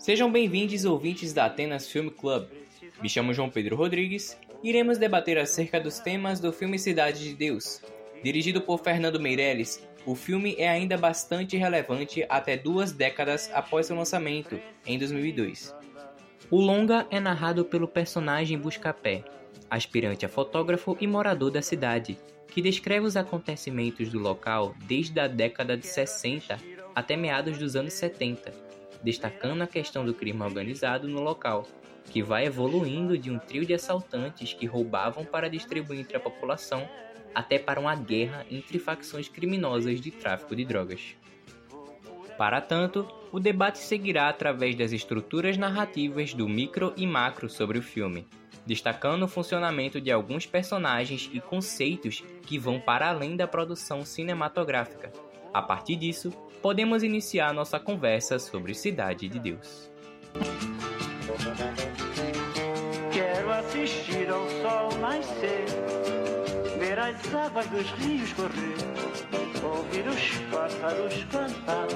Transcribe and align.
Sejam 0.00 0.32
bem-vindos 0.32 0.86
ouvintes 0.86 1.34
da 1.34 1.44
Atenas 1.44 1.86
Film 1.86 2.08
Club. 2.08 2.48
Me 3.02 3.08
chamo 3.08 3.34
João 3.34 3.50
Pedro 3.50 3.76
Rodrigues 3.76 4.34
e 4.62 4.70
iremos 4.70 4.96
debater 4.96 5.36
acerca 5.36 5.78
dos 5.78 5.98
temas 5.98 6.40
do 6.40 6.50
filme 6.54 6.78
Cidade 6.78 7.22
de 7.22 7.34
Deus. 7.34 7.82
Dirigido 8.24 8.62
por 8.62 8.80
Fernando 8.80 9.20
Meirelles, 9.20 9.86
o 10.06 10.14
filme 10.14 10.54
é 10.56 10.70
ainda 10.70 10.96
bastante 10.96 11.58
relevante 11.58 12.24
até 12.30 12.56
duas 12.56 12.92
décadas 12.92 13.50
após 13.52 13.88
seu 13.88 13.94
lançamento, 13.94 14.58
em 14.86 14.98
2002. 14.98 15.76
O 16.50 16.62
longa 16.62 17.06
é 17.10 17.20
narrado 17.20 17.62
pelo 17.66 17.86
personagem 17.86 18.58
Buscapé, 18.58 19.22
aspirante 19.68 20.24
a 20.24 20.30
fotógrafo 20.30 20.96
e 20.98 21.06
morador 21.06 21.50
da 21.50 21.60
cidade, 21.60 22.18
que 22.48 22.62
descreve 22.62 23.04
os 23.04 23.18
acontecimentos 23.18 24.08
do 24.08 24.18
local 24.18 24.74
desde 24.86 25.20
a 25.20 25.28
década 25.28 25.76
de 25.76 25.86
60 25.86 26.58
até 26.94 27.18
meados 27.18 27.58
dos 27.58 27.76
anos 27.76 27.92
70 27.92 28.69
destacando 29.02 29.62
a 29.62 29.66
questão 29.66 30.04
do 30.04 30.14
crime 30.14 30.42
organizado 30.42 31.08
no 31.08 31.20
local, 31.20 31.66
que 32.04 32.22
vai 32.22 32.46
evoluindo 32.46 33.16
de 33.16 33.30
um 33.30 33.38
trio 33.38 33.64
de 33.64 33.74
assaltantes 33.74 34.52
que 34.52 34.66
roubavam 34.66 35.24
para 35.24 35.48
distribuir 35.48 36.00
entre 36.00 36.16
a 36.16 36.20
população 36.20 36.88
até 37.34 37.58
para 37.58 37.80
uma 37.80 37.94
guerra 37.94 38.44
entre 38.50 38.78
facções 38.78 39.28
criminosas 39.28 40.00
de 40.00 40.10
tráfico 40.10 40.56
de 40.56 40.64
drogas. 40.64 41.14
Para 42.36 42.60
tanto, 42.60 43.06
o 43.30 43.38
debate 43.38 43.78
seguirá 43.78 44.28
através 44.28 44.74
das 44.74 44.92
estruturas 44.92 45.56
narrativas 45.56 46.32
do 46.32 46.48
micro 46.48 46.92
e 46.96 47.06
macro 47.06 47.48
sobre 47.50 47.78
o 47.78 47.82
filme, 47.82 48.26
destacando 48.64 49.24
o 49.24 49.28
funcionamento 49.28 50.00
de 50.00 50.10
alguns 50.10 50.46
personagens 50.46 51.30
e 51.32 51.40
conceitos 51.40 52.24
que 52.42 52.58
vão 52.58 52.80
para 52.80 53.08
além 53.08 53.36
da 53.36 53.46
produção 53.46 54.04
cinematográfica. 54.04 55.12
A 55.52 55.60
partir 55.60 55.96
disso, 55.96 56.32
podemos 56.62 57.02
iniciar 57.02 57.52
nossa 57.52 57.78
conversa 57.78 58.38
sobre 58.38 58.74
Cidade 58.74 59.28
de 59.28 59.38
Deus. 59.38 59.90
Quero 63.12 63.52
assistir 63.52 64.28
ao 64.30 64.48
sol 64.48 64.98
nascer, 65.00 65.66
ver 66.78 66.98
as 66.98 67.34
águas 67.34 67.66
dos 67.66 67.90
rios 67.92 68.32
correr, 68.34 68.76
ouvir 69.62 70.08
os 70.08 70.38
pássaros 70.50 71.24
cantar. 71.24 71.88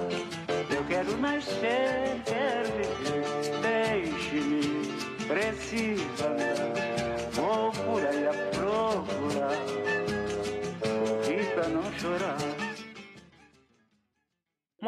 Eu 0.75 0.85
quero 0.87 1.17
nascer, 1.19 2.21
quero 2.25 2.71
viver, 2.77 3.61
deixe-me, 3.63 5.27
preciso. 5.29 6.74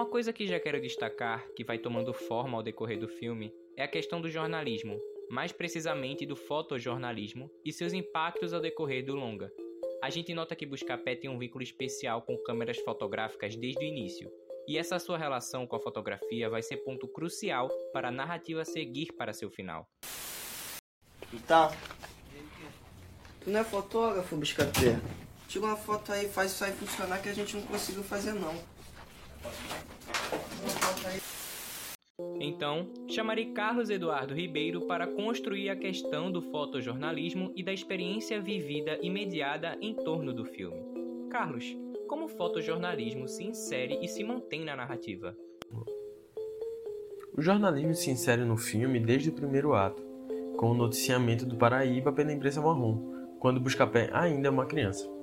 Uma 0.06 0.12
coisa 0.12 0.32
que 0.32 0.46
já 0.46 0.60
quero 0.60 0.80
destacar, 0.80 1.44
que 1.56 1.64
vai 1.64 1.78
tomando 1.78 2.14
forma 2.14 2.56
ao 2.56 2.62
decorrer 2.62 2.96
do 2.96 3.08
filme, 3.08 3.52
é 3.76 3.82
a 3.82 3.88
questão 3.88 4.20
do 4.20 4.30
jornalismo, 4.30 5.00
mais 5.28 5.50
precisamente 5.50 6.24
do 6.24 6.36
fotojornalismo 6.36 7.50
e 7.64 7.72
seus 7.72 7.92
impactos 7.92 8.52
ao 8.54 8.60
decorrer 8.60 9.04
do 9.04 9.16
longa. 9.16 9.52
A 10.00 10.08
gente 10.08 10.32
nota 10.32 10.54
que 10.54 10.64
Buscapé 10.64 11.16
tem 11.16 11.28
um 11.28 11.36
vínculo 11.36 11.64
especial 11.64 12.22
com 12.22 12.38
câmeras 12.38 12.78
fotográficas 12.78 13.56
desde 13.56 13.84
o 13.84 13.88
início, 13.88 14.30
e 14.68 14.78
essa 14.78 15.00
sua 15.00 15.18
relação 15.18 15.66
com 15.66 15.74
a 15.74 15.80
fotografia 15.80 16.48
vai 16.48 16.62
ser 16.62 16.76
ponto 16.76 17.08
crucial 17.08 17.68
para 17.92 18.06
a 18.06 18.12
narrativa 18.12 18.64
seguir 18.64 19.12
para 19.12 19.32
seu 19.32 19.50
final. 19.50 19.88
Então, 21.34 21.68
tu 23.40 23.50
não 23.50 23.58
é 23.58 23.64
fotógrafo, 23.64 24.36
Buscapé? 24.36 25.00
Tira 25.48 25.64
uma 25.64 25.76
foto 25.76 26.12
aí, 26.12 26.28
faz 26.28 26.52
isso 26.52 26.64
aí 26.64 26.72
funcionar 26.72 27.20
que 27.20 27.28
a 27.28 27.34
gente 27.34 27.56
não 27.56 27.66
conseguiu 27.66 28.04
fazer 28.04 28.34
não. 28.34 28.75
Então, 32.40 32.88
chamarei 33.08 33.52
Carlos 33.52 33.90
Eduardo 33.90 34.34
Ribeiro 34.34 34.86
para 34.86 35.06
construir 35.06 35.68
a 35.68 35.76
questão 35.76 36.30
do 36.30 36.40
fotojornalismo 36.40 37.52
e 37.54 37.62
da 37.62 37.72
experiência 37.72 38.40
vivida 38.40 38.98
e 39.02 39.10
mediada 39.10 39.76
em 39.80 39.94
torno 39.94 40.32
do 40.32 40.44
filme. 40.44 40.80
Carlos, 41.30 41.76
como 42.08 42.24
o 42.24 42.28
fotojornalismo 42.28 43.28
se 43.28 43.44
insere 43.44 43.98
e 44.00 44.08
se 44.08 44.22
mantém 44.24 44.64
na 44.64 44.76
narrativa? 44.76 45.36
O 47.36 47.42
jornalismo 47.42 47.94
se 47.94 48.10
insere 48.10 48.44
no 48.44 48.56
filme 48.56 48.98
desde 48.98 49.28
o 49.28 49.34
primeiro 49.34 49.74
ato, 49.74 50.02
com 50.56 50.70
o 50.70 50.74
noticiamento 50.74 51.44
do 51.44 51.56
Paraíba 51.56 52.12
pela 52.12 52.32
imprensa 52.32 52.62
marrom, 52.62 53.36
quando 53.38 53.60
Buscapé 53.60 54.08
ainda 54.12 54.48
é 54.48 54.50
uma 54.50 54.64
criança. 54.64 55.15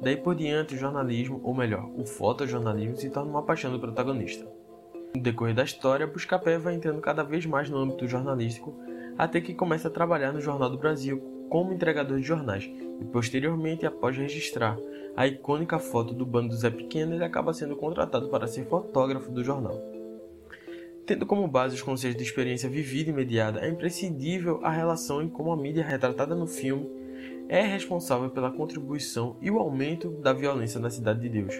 Daí 0.00 0.16
por 0.16 0.34
diante, 0.34 0.74
o 0.74 0.78
jornalismo, 0.78 1.40
ou 1.42 1.54
melhor, 1.54 1.90
o 1.96 2.04
fotojornalismo, 2.04 2.96
se 2.96 3.10
torna 3.10 3.30
uma 3.30 3.42
paixão 3.42 3.72
do 3.72 3.80
protagonista. 3.80 4.46
No 5.14 5.22
decorrer 5.22 5.54
da 5.54 5.64
história, 5.64 6.06
Buscapé 6.06 6.58
vai 6.58 6.74
entrando 6.74 7.00
cada 7.00 7.22
vez 7.24 7.44
mais 7.46 7.68
no 7.68 7.78
âmbito 7.78 8.06
jornalístico, 8.06 8.78
até 9.16 9.40
que 9.40 9.54
começa 9.54 9.88
a 9.88 9.90
trabalhar 9.90 10.32
no 10.32 10.40
Jornal 10.40 10.70
do 10.70 10.78
Brasil 10.78 11.20
como 11.50 11.72
entregador 11.72 12.18
de 12.18 12.22
jornais, 12.22 12.64
e 13.00 13.04
posteriormente, 13.06 13.86
após 13.86 14.16
registrar 14.16 14.76
a 15.16 15.26
icônica 15.26 15.78
foto 15.78 16.14
do 16.14 16.24
bando 16.24 16.50
do 16.50 16.56
Zé 16.56 16.70
Pequeno, 16.70 17.14
ele 17.14 17.24
acaba 17.24 17.52
sendo 17.52 17.74
contratado 17.74 18.28
para 18.28 18.46
ser 18.46 18.66
fotógrafo 18.66 19.32
do 19.32 19.42
jornal. 19.42 19.80
Tendo 21.04 21.24
como 21.24 21.48
base 21.48 21.74
os 21.74 21.82
conceitos 21.82 22.18
de 22.18 22.28
experiência 22.28 22.68
vivida 22.68 23.10
e 23.10 23.14
mediada, 23.14 23.60
é 23.60 23.68
imprescindível 23.68 24.60
a 24.62 24.70
relação 24.70 25.22
em 25.22 25.28
como 25.28 25.50
a 25.50 25.56
mídia 25.56 25.82
retratada 25.82 26.34
no 26.34 26.46
filme 26.46 26.97
é 27.48 27.62
responsável 27.62 28.30
pela 28.30 28.50
contribuição 28.50 29.36
e 29.40 29.50
o 29.50 29.58
aumento 29.58 30.10
da 30.20 30.32
violência 30.32 30.78
na 30.78 30.90
Cidade 30.90 31.20
de 31.20 31.28
Deus. 31.28 31.54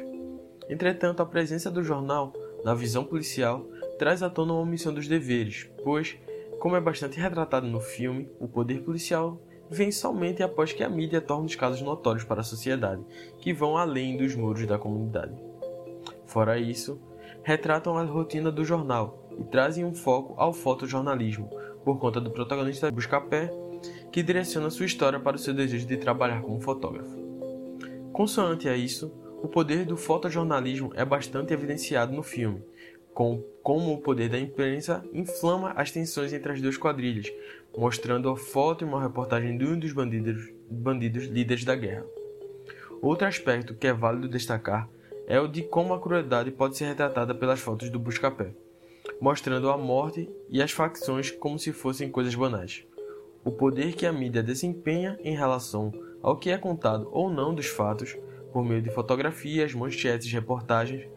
Entretanto, 0.68 1.22
a 1.22 1.26
presença 1.26 1.70
do 1.70 1.82
jornal 1.82 2.32
na 2.62 2.74
visão 2.74 3.04
policial 3.04 3.66
traz 3.98 4.22
à 4.22 4.28
tona 4.28 4.52
uma 4.52 4.62
omissão 4.62 4.92
dos 4.92 5.08
deveres, 5.08 5.70
pois, 5.82 6.18
como 6.60 6.76
é 6.76 6.80
bastante 6.80 7.18
retratado 7.18 7.66
no 7.66 7.80
filme, 7.80 8.28
o 8.38 8.46
poder 8.46 8.82
policial 8.82 9.40
vem 9.70 9.90
somente 9.90 10.42
após 10.42 10.72
que 10.72 10.82
a 10.82 10.88
mídia 10.88 11.20
torne 11.20 11.46
os 11.46 11.56
casos 11.56 11.80
notórios 11.80 12.24
para 12.24 12.40
a 12.40 12.44
sociedade, 12.44 13.02
que 13.38 13.52
vão 13.52 13.76
além 13.76 14.16
dos 14.16 14.34
muros 14.34 14.66
da 14.66 14.78
comunidade. 14.78 15.34
Fora 16.26 16.58
isso, 16.58 17.00
retratam 17.42 17.96
a 17.96 18.02
rotina 18.02 18.50
do 18.52 18.64
jornal 18.64 19.26
e 19.38 19.44
trazem 19.44 19.84
um 19.84 19.94
foco 19.94 20.34
ao 20.36 20.52
fotojornalismo, 20.52 21.48
por 21.84 21.98
conta 21.98 22.20
do 22.20 22.30
protagonista 22.30 22.90
Buscapé 22.90 23.50
que 24.12 24.22
direciona 24.22 24.70
sua 24.70 24.86
história 24.86 25.20
para 25.20 25.36
o 25.36 25.38
seu 25.38 25.54
desejo 25.54 25.86
de 25.86 25.96
trabalhar 25.96 26.42
como 26.42 26.60
fotógrafo. 26.60 27.16
Consoante 28.12 28.68
a 28.68 28.76
isso, 28.76 29.12
o 29.42 29.48
poder 29.48 29.84
do 29.84 29.96
fotojornalismo 29.96 30.92
é 30.94 31.04
bastante 31.04 31.52
evidenciado 31.52 32.12
no 32.12 32.22
filme, 32.22 32.62
com 33.14 33.42
como 33.62 33.92
o 33.92 33.98
poder 33.98 34.28
da 34.28 34.38
imprensa 34.38 35.04
inflama 35.12 35.72
as 35.76 35.90
tensões 35.90 36.32
entre 36.32 36.52
as 36.52 36.60
duas 36.60 36.76
quadrilhas, 36.76 37.32
mostrando 37.76 38.28
a 38.28 38.36
foto 38.36 38.84
e 38.84 38.88
uma 38.88 39.02
reportagem 39.02 39.56
de 39.56 39.64
um 39.64 39.78
dos 39.78 39.92
bandidos, 39.92 40.50
bandidos 40.70 41.24
líderes 41.24 41.64
da 41.64 41.76
guerra. 41.76 42.04
Outro 43.00 43.26
aspecto 43.28 43.74
que 43.74 43.86
é 43.86 43.92
válido 43.92 44.28
destacar 44.28 44.88
é 45.28 45.38
o 45.38 45.46
de 45.46 45.62
como 45.62 45.94
a 45.94 46.00
crueldade 46.00 46.50
pode 46.50 46.76
ser 46.76 46.86
retratada 46.86 47.34
pelas 47.34 47.60
fotos 47.60 47.90
do 47.90 47.98
Buscapé, 47.98 48.52
mostrando 49.20 49.70
a 49.70 49.76
morte 49.76 50.28
e 50.48 50.62
as 50.62 50.72
facções 50.72 51.30
como 51.30 51.58
se 51.58 51.72
fossem 51.72 52.10
coisas 52.10 52.34
banais. 52.34 52.87
O 53.48 53.50
poder 53.50 53.94
que 53.94 54.04
a 54.04 54.12
mídia 54.12 54.42
desempenha 54.42 55.18
em 55.24 55.34
relação 55.34 55.90
ao 56.22 56.36
que 56.36 56.50
é 56.50 56.58
contado 56.58 57.08
ou 57.10 57.30
não 57.30 57.54
dos 57.54 57.64
fatos, 57.64 58.14
por 58.52 58.62
meio 58.62 58.82
de 58.82 58.90
fotografias, 58.90 59.72
manchetes, 59.72 60.30
reportagens, 60.30 61.08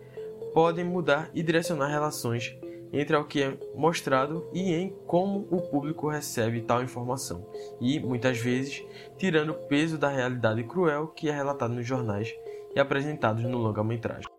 podem 0.54 0.86
mudar 0.86 1.30
e 1.34 1.44
direcionar 1.44 1.88
relações 1.88 2.58
entre 2.94 3.18
o 3.18 3.26
que 3.26 3.44
é 3.44 3.58
mostrado 3.76 4.50
e 4.54 4.74
em 4.74 4.96
como 5.06 5.46
o 5.52 5.60
público 5.60 6.08
recebe 6.08 6.62
tal 6.62 6.82
informação, 6.82 7.46
e 7.82 8.00
muitas 8.00 8.38
vezes 8.38 8.82
tirando 9.18 9.50
o 9.50 9.68
peso 9.68 9.98
da 9.98 10.08
realidade 10.08 10.64
cruel 10.64 11.08
que 11.08 11.28
é 11.28 11.34
relatado 11.34 11.74
nos 11.74 11.86
jornais 11.86 12.34
e 12.74 12.80
apresentados 12.80 13.44
no 13.44 13.58
longa-metragem. 13.58 14.32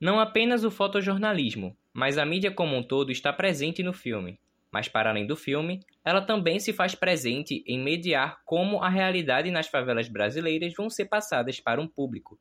Não 0.00 0.20
apenas 0.20 0.62
o 0.62 0.70
fotojornalismo, 0.70 1.76
mas 1.94 2.18
a 2.18 2.26
mídia 2.26 2.50
como 2.50 2.76
um 2.76 2.82
todo 2.82 3.12
está 3.12 3.32
presente 3.32 3.80
no 3.80 3.92
filme. 3.92 4.36
Mas 4.72 4.88
para 4.88 5.10
além 5.10 5.24
do 5.24 5.36
filme, 5.36 5.80
ela 6.04 6.20
também 6.20 6.58
se 6.58 6.72
faz 6.72 6.96
presente 6.96 7.62
em 7.64 7.78
mediar 7.78 8.40
como 8.44 8.82
a 8.82 8.88
realidade 8.88 9.48
nas 9.52 9.68
favelas 9.68 10.08
brasileiras 10.08 10.74
vão 10.76 10.90
ser 10.90 11.04
passadas 11.04 11.60
para 11.60 11.80
um 11.80 11.86
público. 11.86 12.36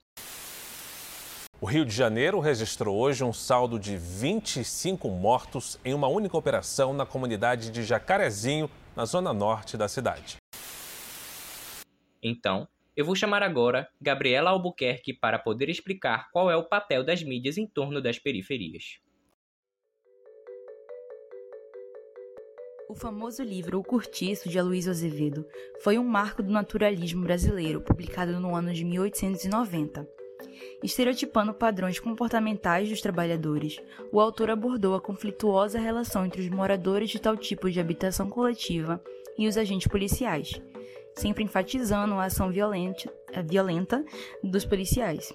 O 1.62 1.68
Rio 1.68 1.86
de 1.86 1.94
Janeiro 1.94 2.40
registrou 2.40 2.98
hoje 2.98 3.24
um 3.24 3.32
saldo 3.32 3.80
de 3.80 3.96
25 3.96 5.08
mortos 5.10 5.80
em 5.86 5.94
uma 5.94 6.08
única 6.08 6.36
operação 6.36 6.92
na 6.92 7.06
comunidade 7.06 7.70
de 7.72 7.84
Jacarezinho, 7.84 8.70
na 8.96 9.06
zona 9.06 9.32
norte 9.32 9.78
da 9.78 9.88
cidade. 9.88 10.38
Então, 12.22 12.68
eu 12.98 13.06
vou 13.06 13.16
chamar 13.16 13.44
agora 13.44 13.88
Gabriela 14.02 14.50
Albuquerque 14.50 15.14
para 15.14 15.38
poder 15.38 15.70
explicar 15.70 16.30
qual 16.32 16.50
é 16.50 16.56
o 16.56 16.68
papel 16.68 17.04
das 17.04 17.22
mídias 17.22 17.58
em 17.58 17.68
torno 17.68 18.02
das 18.02 18.18
periferias. 18.18 19.03
O 22.94 22.96
famoso 22.96 23.42
livro 23.42 23.80
O 23.80 23.84
Curtiço, 23.84 24.48
de 24.48 24.60
Aloysio 24.60 24.92
Azevedo, 24.92 25.48
foi 25.82 25.98
um 25.98 26.04
marco 26.04 26.44
do 26.44 26.52
naturalismo 26.52 27.24
brasileiro, 27.24 27.82
publicado 27.82 28.40
no 28.40 28.56
ano 28.56 28.72
de 28.72 28.86
1890. 28.86 30.08
Estereotipando 30.84 31.56
padrões 31.56 32.00
comportamentais 32.00 32.88
dos 32.88 33.02
trabalhadores, 33.02 33.82
o 34.12 34.20
autor 34.20 34.52
abordou 34.52 34.94
a 34.94 35.02
conflituosa 35.02 35.80
relação 35.80 36.24
entre 36.24 36.40
os 36.40 36.50
moradores 36.50 37.10
de 37.10 37.20
tal 37.20 37.36
tipo 37.36 37.68
de 37.68 37.80
habitação 37.80 38.30
coletiva 38.30 39.04
e 39.40 39.48
os 39.48 39.58
agentes 39.58 39.88
policiais, 39.88 40.62
sempre 41.16 41.44
enfatizando 41.44 42.14
a 42.14 42.26
ação 42.26 42.52
violenta, 42.52 43.12
violenta 43.44 44.06
dos 44.44 44.66
policiais. 44.66 45.34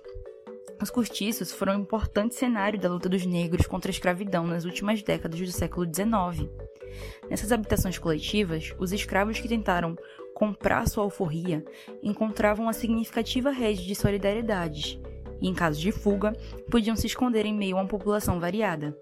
Os 0.80 0.90
cortiços 0.90 1.50
foram 1.50 1.75
um 1.75 1.80
importante 1.80 2.36
cenário 2.36 2.78
da 2.78 2.88
luta 2.88 3.08
dos 3.08 3.26
negros 3.26 3.66
contra 3.66 3.90
a 3.90 3.92
escravidão 3.92 4.46
nas 4.46 4.64
últimas 4.64 5.02
décadas 5.02 5.40
do 5.40 5.50
século 5.50 5.84
XIX. 5.84 6.48
Nessas 7.28 7.50
habitações 7.50 7.98
coletivas, 7.98 8.72
os 8.78 8.92
escravos 8.92 9.40
que 9.40 9.48
tentaram 9.48 9.96
comprar 10.34 10.88
sua 10.88 11.02
alforria 11.02 11.64
encontravam 12.00 12.66
uma 12.66 12.72
significativa 12.72 13.50
rede 13.50 13.84
de 13.84 13.94
solidariedades 13.94 15.00
e, 15.40 15.48
em 15.48 15.54
caso 15.54 15.80
de 15.80 15.90
fuga, 15.90 16.32
podiam 16.70 16.94
se 16.94 17.08
esconder 17.08 17.44
em 17.44 17.54
meio 17.54 17.76
a 17.76 17.81
uma 17.81 17.88
população 17.88 18.38
variada. 18.38 18.96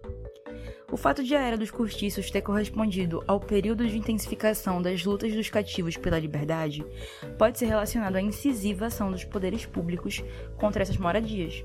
O 0.90 0.96
fato 0.96 1.24
de 1.24 1.34
a 1.34 1.40
Era 1.40 1.58
dos 1.58 1.72
Cortiços 1.72 2.30
ter 2.30 2.42
correspondido 2.42 3.22
ao 3.26 3.40
período 3.40 3.84
de 3.86 3.98
intensificação 3.98 4.80
das 4.80 5.04
lutas 5.04 5.34
dos 5.34 5.50
cativos 5.50 5.96
pela 5.96 6.18
liberdade 6.18 6.86
pode 7.36 7.58
ser 7.58 7.66
relacionado 7.66 8.14
à 8.14 8.20
incisiva 8.20 8.86
ação 8.86 9.10
dos 9.10 9.24
poderes 9.24 9.66
públicos 9.66 10.22
contra 10.56 10.82
essas 10.82 10.96
moradias. 10.96 11.64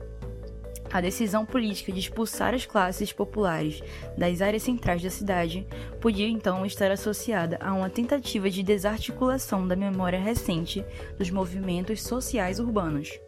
A 0.91 0.99
decisão 0.99 1.45
política 1.45 1.91
de 1.91 1.99
expulsar 1.99 2.53
as 2.55 2.65
classes 2.65 3.13
populares 3.13 3.81
das 4.17 4.41
áreas 4.41 4.63
centrais 4.63 5.03
da 5.03 5.09
cidade 5.09 5.67
podia 6.01 6.27
então 6.27 6.65
estar 6.65 6.91
associada 6.91 7.57
a 7.61 7.73
uma 7.73 7.89
tentativa 7.91 8.49
de 8.49 8.63
desarticulação 8.63 9.67
da 9.67 9.75
memória 9.75 10.19
recente 10.19 10.83
dos 11.17 11.29
movimentos 11.29 12.01
sociais 12.01 12.59
urbanos. 12.59 13.19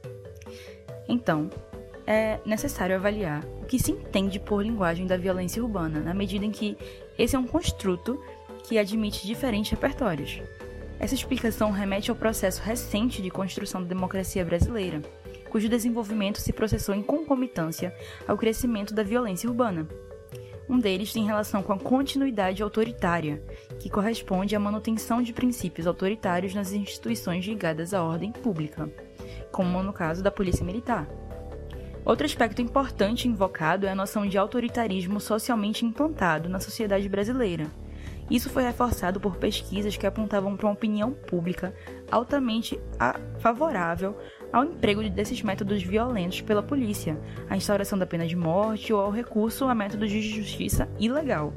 Então, 1.08 1.50
é 2.06 2.40
necessário 2.46 2.96
avaliar 2.96 3.44
o 3.62 3.66
que 3.66 3.80
se 3.80 3.92
entende 3.92 4.40
por 4.40 4.64
linguagem 4.64 5.06
da 5.06 5.18
violência 5.18 5.64
urbana, 5.64 6.00
na 6.00 6.14
medida 6.14 6.46
em 6.46 6.52
que 6.52 6.78
esse 7.18 7.36
é 7.36 7.40
um 7.40 7.48
construto 7.48 8.20
que 8.64 8.78
admite 8.78 9.26
diferentes 9.26 9.72
repertórios. 9.72 10.42
Essa 11.00 11.16
explicação 11.16 11.72
remete 11.72 12.10
ao 12.10 12.16
processo 12.16 12.62
recente 12.62 13.22
de 13.22 13.30
construção 13.30 13.82
da 13.82 13.88
democracia 13.88 14.46
brasileira, 14.46 15.02
cujo 15.50 15.70
desenvolvimento 15.70 16.40
se 16.40 16.54
processou 16.54 16.96
em 16.96 17.04
concomitância 17.04 17.94
ao 18.28 18.38
crescimento 18.38 18.94
da 18.94 19.04
violência 19.04 19.50
urbana. 19.50 19.88
Um 20.68 20.80
deles 20.80 21.12
tem 21.12 21.26
relação 21.26 21.62
com 21.62 21.74
a 21.74 21.80
continuidade 21.80 22.64
autoritária, 22.64 23.44
que 23.80 23.90
corresponde 23.90 24.56
à 24.56 24.60
manutenção 24.60 25.22
de 25.22 25.34
princípios 25.34 25.86
autoritários 25.86 26.56
nas 26.56 26.72
instituições 26.72 27.46
ligadas 27.46 27.94
à 27.94 28.02
ordem 28.02 28.32
pública, 28.32 28.90
como 29.52 29.84
no 29.84 29.92
caso 29.92 30.24
da 30.24 30.32
Polícia 30.32 30.66
Militar. 30.66 31.08
Outro 32.06 32.26
aspecto 32.26 32.62
importante 32.62 33.30
invocado 33.30 33.86
é 33.86 33.92
a 33.92 33.96
noção 33.96 34.28
de 34.28 34.38
autoritarismo 34.38 35.22
socialmente 35.22 35.86
implantado 35.86 36.50
na 36.50 36.60
sociedade 36.60 37.08
brasileira. 37.08 37.72
Isso 38.30 38.50
foi 38.50 38.64
reforçado 38.64 39.22
por 39.22 39.38
pesquisas 39.38 39.96
que 39.96 40.06
apontavam 40.06 40.58
para 40.58 40.68
uma 40.68 40.74
opinião 40.74 41.12
pública 41.12 41.74
altamente 42.12 42.78
favorável 43.40 44.18
ao 44.52 44.66
emprego 44.66 45.10
desses 45.10 45.42
métodos 45.42 45.82
violentos 45.82 46.42
pela 46.42 46.62
polícia, 46.62 47.18
à 47.50 47.56
instauração 47.56 47.98
da 47.98 48.06
pena 48.06 48.28
de 48.28 48.36
morte 48.36 48.92
ou 48.92 49.00
ao 49.00 49.10
recurso 49.10 49.66
a 49.66 49.76
métodos 49.76 50.10
de 50.10 50.22
justiça 50.22 50.90
ilegal. 51.00 51.54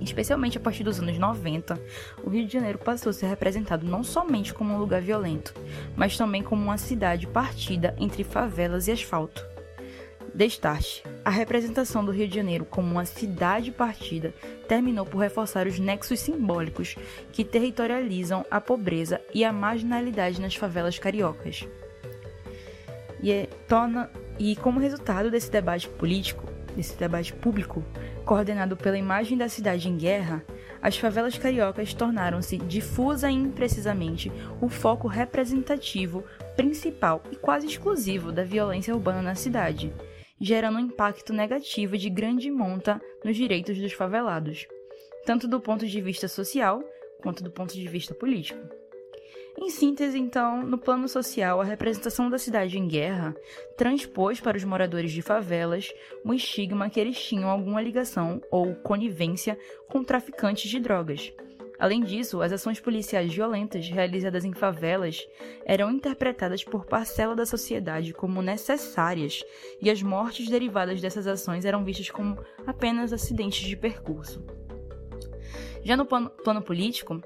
Especialmente 0.00 0.58
a 0.58 0.60
partir 0.60 0.84
dos 0.84 1.00
anos 1.00 1.18
90, 1.18 1.80
o 2.22 2.30
Rio 2.30 2.46
de 2.46 2.52
Janeiro 2.52 2.78
passou 2.78 3.10
a 3.10 3.12
ser 3.12 3.26
representado 3.26 3.84
não 3.84 4.04
somente 4.04 4.54
como 4.54 4.74
um 4.74 4.78
lugar 4.78 5.00
violento, 5.00 5.54
mas 5.96 6.16
também 6.16 6.42
como 6.42 6.62
uma 6.62 6.78
cidade 6.78 7.26
partida 7.26 7.96
entre 7.98 8.22
favelas 8.22 8.86
e 8.86 8.92
asfalto. 8.92 9.55
Destarte. 10.36 11.02
A 11.24 11.30
representação 11.30 12.04
do 12.04 12.12
Rio 12.12 12.28
de 12.28 12.34
Janeiro 12.34 12.66
como 12.66 12.92
uma 12.92 13.06
cidade 13.06 13.72
partida 13.72 14.34
terminou 14.68 15.06
por 15.06 15.16
reforçar 15.16 15.66
os 15.66 15.78
nexos 15.78 16.20
simbólicos 16.20 16.94
que 17.32 17.42
territorializam 17.42 18.44
a 18.50 18.60
pobreza 18.60 19.18
e 19.32 19.46
a 19.46 19.50
marginalidade 19.50 20.38
nas 20.38 20.54
favelas 20.54 20.98
cariocas. 20.98 21.66
E, 23.22 23.32
é, 23.32 23.48
torna, 23.66 24.10
e 24.38 24.54
como 24.56 24.78
resultado 24.78 25.30
desse 25.30 25.50
debate 25.50 25.88
político, 25.88 26.44
desse 26.76 26.94
debate 26.98 27.32
público, 27.32 27.82
coordenado 28.26 28.76
pela 28.76 28.98
imagem 28.98 29.38
da 29.38 29.48
cidade 29.48 29.88
em 29.88 29.96
guerra, 29.96 30.44
as 30.82 30.98
favelas 30.98 31.38
cariocas 31.38 31.94
tornaram-se 31.94 32.58
difusa 32.58 33.30
e 33.30 33.34
imprecisamente 33.34 34.30
o 34.60 34.68
foco 34.68 35.08
representativo, 35.08 36.22
principal 36.54 37.22
e 37.32 37.36
quase 37.36 37.66
exclusivo 37.66 38.30
da 38.30 38.44
violência 38.44 38.94
urbana 38.94 39.22
na 39.22 39.34
cidade 39.34 39.90
gerando 40.40 40.76
um 40.76 40.80
impacto 40.80 41.32
negativo 41.32 41.96
de 41.96 42.10
grande 42.10 42.50
monta 42.50 43.00
nos 43.24 43.36
direitos 43.36 43.78
dos 43.78 43.92
favelados, 43.92 44.66
tanto 45.24 45.48
do 45.48 45.60
ponto 45.60 45.86
de 45.86 46.00
vista 46.00 46.28
social 46.28 46.82
quanto 47.22 47.42
do 47.42 47.50
ponto 47.50 47.74
de 47.74 47.88
vista 47.88 48.14
político. 48.14 48.60
Em 49.58 49.70
síntese, 49.70 50.18
então, 50.18 50.62
no 50.62 50.76
plano 50.76 51.08
social, 51.08 51.60
a 51.60 51.64
representação 51.64 52.28
da 52.28 52.38
cidade 52.38 52.78
em 52.78 52.86
guerra 52.86 53.34
transpôs 53.76 54.38
para 54.38 54.56
os 54.56 54.64
moradores 54.64 55.10
de 55.10 55.22
favelas 55.22 55.90
o 56.22 56.34
estigma 56.34 56.90
que 56.90 57.00
eles 57.00 57.18
tinham 57.18 57.48
alguma 57.48 57.80
ligação 57.80 58.40
ou 58.50 58.74
conivência 58.76 59.58
com 59.88 60.04
traficantes 60.04 60.70
de 60.70 60.78
drogas, 60.78 61.32
Além 61.78 62.02
disso, 62.02 62.40
as 62.40 62.52
ações 62.52 62.80
policiais 62.80 63.32
violentas 63.32 63.88
realizadas 63.88 64.44
em 64.44 64.52
favelas 64.52 65.26
eram 65.64 65.90
interpretadas 65.90 66.64
por 66.64 66.86
parcela 66.86 67.36
da 67.36 67.44
sociedade 67.44 68.12
como 68.12 68.40
necessárias 68.40 69.42
e 69.80 69.90
as 69.90 70.02
mortes 70.02 70.48
derivadas 70.48 71.00
dessas 71.00 71.26
ações 71.26 71.64
eram 71.64 71.84
vistas 71.84 72.10
como 72.10 72.38
apenas 72.66 73.12
acidentes 73.12 73.66
de 73.66 73.76
percurso. 73.76 74.44
Já 75.84 75.96
no 75.96 76.04
plano, 76.04 76.62
político, 76.62 77.20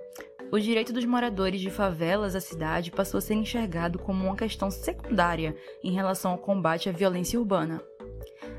o 0.53 0.59
direito 0.59 0.93
dos 0.93 1.05
moradores 1.05 1.61
de 1.61 1.71
favelas 1.71 2.35
à 2.35 2.41
cidade 2.41 2.91
passou 2.91 3.19
a 3.19 3.21
ser 3.21 3.35
enxergado 3.35 3.99
como 3.99 4.25
uma 4.25 4.37
questão 4.37 4.71
secundária 4.71 5.57
em 5.83 5.93
relação 5.93 6.33
ao 6.33 6.39
combate 6.39 6.89
à 6.89 6.93
violência 6.93 7.39
urbana. 7.39 7.83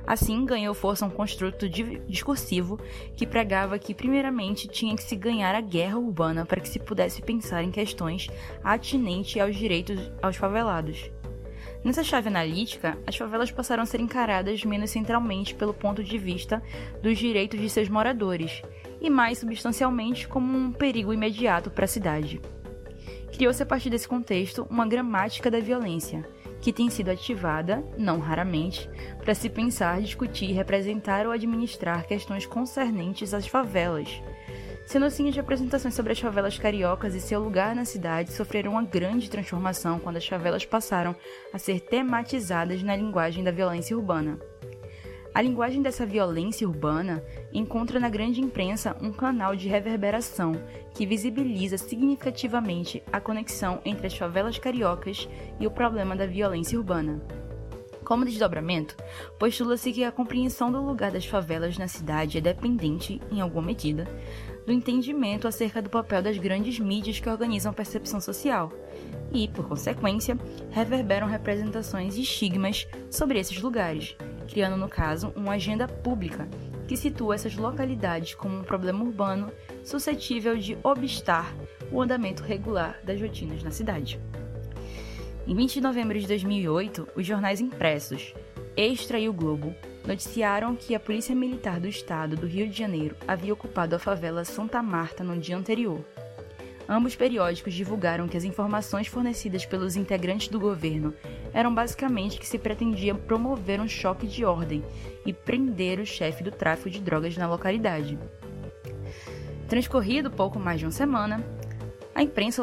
Assim, 0.06 0.46
ganhou 0.46 0.74
força 0.74 1.06
um 1.06 1.10
construto 1.10 1.70
discursivo 1.70 2.80
que 3.16 3.28
pregava 3.28 3.80
que, 3.80 3.94
primeiramente, 3.94 4.68
tinha 4.68 4.96
que 4.96 5.04
se 5.04 5.16
ganhar 5.16 5.54
a 5.56 5.62
guerra 5.62 5.98
urbana 5.98 6.46
para 6.46 6.60
que 6.60 6.70
se 6.70 6.80
pudesse 6.80 7.22
pensar 7.22 7.64
em 7.64 7.72
questões 7.72 8.28
atinentes 8.64 9.42
aos 9.42 9.56
direitos 9.56 10.12
aos 10.22 10.36
favelados. 10.36 11.12
Nessa 11.84 12.04
chave 12.04 12.28
analítica, 12.28 12.98
as 13.08 13.16
favelas 13.16 13.52
passaram 13.52 13.82
a 13.82 13.86
ser 13.86 14.00
encaradas 14.00 14.64
menos 14.64 14.92
centralmente 14.92 15.56
pelo 15.56 15.74
ponto 15.74 16.04
de 16.04 16.18
vista 16.18 16.62
dos 17.02 17.18
direitos 17.18 17.60
de 17.60 17.70
seus 17.70 17.90
moradores, 17.90 18.62
e 19.00 19.10
mais 19.10 19.40
substancialmente 19.40 20.28
como 20.28 20.56
um 20.56 20.72
perigo 20.72 21.12
imediato 21.12 21.72
para 21.72 21.86
a 21.86 21.88
cidade. 21.88 22.40
Criou-se 23.32 23.64
a 23.64 23.66
partir 23.66 23.90
desse 23.90 24.08
contexto 24.08 24.68
uma 24.70 24.86
gramática 24.86 25.50
da 25.50 25.60
violência, 25.60 26.24
que 26.62 26.72
tem 26.72 26.90
sido 26.90 27.10
ativada, 27.10 27.84
não 27.98 28.20
raramente, 28.20 28.90
para 29.20 29.34
se 29.34 29.50
pensar, 29.50 30.00
discutir, 30.02 30.52
representar 30.52 31.26
ou 31.26 31.32
administrar 31.32 32.06
questões 32.06 32.46
concernentes 32.46 33.34
às 33.34 33.48
favelas. 33.48 34.22
Sendo 34.86 35.06
assim, 35.06 35.30
as 35.30 35.38
apresentações 35.38 35.94
sobre 35.94 36.12
as 36.12 36.20
favelas 36.20 36.58
cariocas 36.58 37.16
e 37.16 37.22
seu 37.22 37.40
lugar 37.40 37.74
na 37.76 37.86
cidade 37.86 38.32
sofreram 38.32 38.72
uma 38.72 38.84
grande 38.84 39.30
transformação 39.30 40.00
quando 40.00 40.18
as 40.18 40.28
favelas 40.28 40.66
passaram 40.66 41.16
a 41.54 41.58
ser 41.58 41.80
tematizadas 41.80 42.84
na 42.84 42.96
linguagem 42.96 43.44
da 43.44 43.52
violência 43.52 43.98
urbana. 43.98 44.38
A 45.34 45.42
linguagem 45.42 45.82
dessa 45.82 46.06
violência 46.06 46.68
urbana 46.68 47.24
encontra 47.54 48.02
na 48.02 48.10
grande 48.10 48.42
imprensa 48.42 48.98
um 49.02 49.14
canal 49.14 49.56
de 49.56 49.70
reverberação 49.70 50.52
que 50.94 51.06
visibiliza 51.06 51.78
significativamente 51.78 53.02
a 53.14 53.22
conexão 53.22 53.80
entre 53.86 54.08
as 54.08 54.18
favelas 54.18 54.58
cariocas 54.58 55.30
e 55.58 55.66
o 55.66 55.72
problema 55.72 56.18
da 56.18 56.26
violência 56.26 56.78
urbana. 56.78 57.22
Como 58.04 58.26
desdobramento, 58.26 58.98
postula-se 59.40 59.94
que 59.94 60.04
a 60.04 60.12
compreensão 60.12 60.70
do 60.70 60.82
lugar 60.82 61.12
das 61.12 61.26
favelas 61.26 61.78
na 61.78 61.88
cidade 61.88 62.38
é 62.38 62.42
dependente, 62.42 63.22
em 63.32 63.40
alguma 63.40 63.68
medida, 63.68 64.06
do 64.66 64.74
entendimento 64.74 65.48
acerca 65.48 65.82
do 65.82 65.90
papel 65.90 66.22
das 66.22 66.38
grandes 66.38 66.78
mídias 66.78 67.22
que 67.22 67.30
organizam 67.30 67.72
a 67.72 67.76
percepção 67.76 68.20
social 68.20 68.70
e, 69.32 69.48
por 69.48 69.66
consequência, 69.66 70.38
reverberam 70.72 71.26
representações 71.26 72.18
e 72.18 72.22
estigmas 72.22 72.86
sobre 73.10 73.40
esses 73.40 73.62
lugares, 73.62 74.18
criando, 74.52 74.76
no 74.76 74.90
caso, 74.90 75.32
uma 75.36 75.54
agenda 75.54 75.88
pública 75.88 76.48
que 76.88 76.98
situa 76.98 77.36
essas 77.36 77.56
localidades 77.56 78.36
como 78.36 78.58
um 78.58 78.64
problema 78.64 79.04
urbano 79.04 79.50
suscetível 79.84 80.58
de 80.58 80.78
obstar 80.84 81.56
o 81.90 82.02
andamento 82.02 82.44
regular 82.44 83.00
das 83.04 83.22
rotinas 83.22 83.64
na 83.64 83.72
cidade. 83.72 84.20
Em 85.48 85.56
20 85.56 85.76
de 85.76 85.82
novembro 85.82 86.20
de 86.20 86.28
2008, 86.28 87.08
os 87.16 87.26
jornais 87.26 87.62
impressos 87.62 88.34
Extra 88.76 89.20
e 89.20 89.28
o 89.28 89.34
Globo 89.34 89.76
noticiaram 90.06 90.76
que 90.76 90.96
a 90.96 91.00
Polícia 91.00 91.36
Militar 91.36 91.80
do 91.80 91.88
Estado 91.88 92.36
do 92.36 92.48
Rio 92.48 92.68
de 92.68 92.78
Janeiro 92.78 93.16
havia 93.28 93.54
ocupado 93.54 93.96
a 93.96 94.00
favela 94.00 94.46
Santa 94.46 94.82
Marta 94.82 95.24
no 95.24 95.38
dia 95.38 95.58
anterior. 95.58 96.04
Ambos 96.92 97.16
periódicos 97.16 97.74
divulgaram 97.74 98.28
que 98.28 98.36
as 98.36 98.44
informações 98.44 99.08
fornecidas 99.08 99.66
pelos 99.66 99.96
integrantes 99.96 100.50
do 100.50 100.60
governo 100.60 101.14
eram 101.54 101.74
basicamente 101.74 102.38
que 102.38 102.46
se 102.46 102.60
pretendia 102.60 103.16
promover 103.16 103.80
um 103.80 103.88
choque 103.88 104.28
de 104.28 104.44
ordem 104.44 104.84
e 105.26 105.32
prender 105.32 106.02
o 106.02 106.06
chefe 106.06 106.44
do 106.44 106.52
tráfico 106.52 106.90
de 106.90 107.00
drogas 107.00 107.38
na 107.38 107.48
localidade. 107.48 108.20
Transcorrido 109.70 110.30
pouco 110.30 110.60
mais 110.60 110.82
de 110.82 110.86
uma 110.86 110.92
semana, 110.92 111.42
a 112.14 112.24
imprensa 112.24 112.62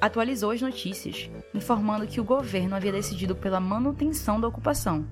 atualizou 0.00 0.50
as 0.50 0.60
notícias, 0.60 1.30
informando 1.54 2.08
que 2.08 2.20
o 2.20 2.24
governo 2.24 2.74
havia 2.74 2.90
decidido 2.90 3.36
pela 3.36 3.60
manutenção 3.60 4.40
da 4.40 4.48
ocupação. 4.48 5.06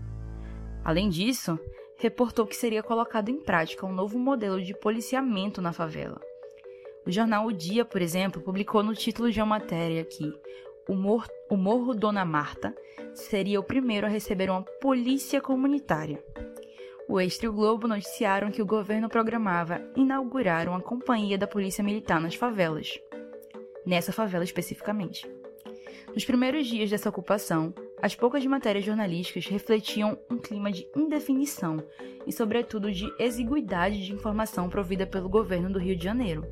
Além 0.84 1.08
disso, 1.08 1.56
reportou 1.96 2.44
que 2.44 2.56
seria 2.56 2.82
colocado 2.82 3.28
em 3.28 3.40
prática 3.40 3.86
um 3.86 3.92
novo 3.92 4.18
modelo 4.18 4.60
de 4.60 4.74
policiamento 4.74 5.62
na 5.62 5.72
favela. 5.72 6.27
O 7.08 7.10
jornal 7.10 7.46
O 7.46 7.52
Dia, 7.54 7.86
por 7.86 8.02
exemplo, 8.02 8.42
publicou 8.42 8.82
no 8.82 8.94
título 8.94 9.32
de 9.32 9.40
uma 9.40 9.46
matéria 9.46 10.04
que 10.04 10.30
o, 10.86 10.94
Mor 10.94 11.26
o 11.48 11.56
Morro 11.56 11.94
Dona 11.94 12.22
Marta 12.22 12.76
seria 13.14 13.58
o 13.58 13.62
primeiro 13.62 14.06
a 14.06 14.10
receber 14.10 14.50
uma 14.50 14.60
polícia 14.78 15.40
comunitária. 15.40 16.22
O 17.08 17.18
Extra 17.18 17.46
e 17.46 17.48
o 17.48 17.52
Globo 17.54 17.88
noticiaram 17.88 18.50
que 18.50 18.60
o 18.60 18.66
governo 18.66 19.08
programava 19.08 19.80
inaugurar 19.96 20.68
uma 20.68 20.82
companhia 20.82 21.38
da 21.38 21.46
Polícia 21.46 21.82
Militar 21.82 22.20
nas 22.20 22.34
favelas. 22.34 23.00
Nessa 23.86 24.12
favela 24.12 24.44
especificamente. 24.44 25.26
Nos 26.14 26.26
primeiros 26.26 26.66
dias 26.66 26.90
dessa 26.90 27.08
ocupação, 27.08 27.72
as 28.02 28.14
poucas 28.14 28.44
matérias 28.44 28.84
jornalísticas 28.84 29.46
refletiam 29.46 30.18
um 30.30 30.36
clima 30.36 30.70
de 30.70 30.86
indefinição 30.94 31.82
e, 32.26 32.32
sobretudo, 32.34 32.92
de 32.92 33.10
exiguidade 33.18 34.04
de 34.04 34.12
informação 34.12 34.68
provida 34.68 35.06
pelo 35.06 35.30
governo 35.30 35.70
do 35.70 35.78
Rio 35.78 35.96
de 35.96 36.04
Janeiro. 36.04 36.46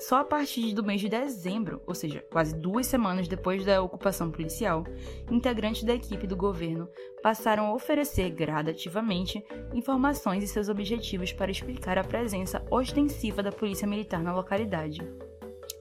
Só 0.00 0.16
a 0.16 0.24
partir 0.24 0.72
do 0.72 0.82
mês 0.82 0.98
de 1.02 1.10
dezembro, 1.10 1.82
ou 1.86 1.94
seja, 1.94 2.24
quase 2.30 2.56
duas 2.56 2.86
semanas 2.86 3.28
depois 3.28 3.66
da 3.66 3.82
ocupação 3.82 4.30
policial, 4.30 4.82
integrantes 5.30 5.82
da 5.82 5.94
equipe 5.94 6.26
do 6.26 6.34
governo 6.34 6.88
passaram 7.22 7.66
a 7.66 7.74
oferecer 7.74 8.30
gradativamente 8.30 9.44
informações 9.74 10.42
e 10.42 10.48
seus 10.48 10.70
objetivos 10.70 11.34
para 11.34 11.50
explicar 11.50 11.98
a 11.98 12.04
presença 12.04 12.64
ostensiva 12.70 13.42
da 13.42 13.52
polícia 13.52 13.86
militar 13.86 14.22
na 14.22 14.34
localidade. 14.34 15.06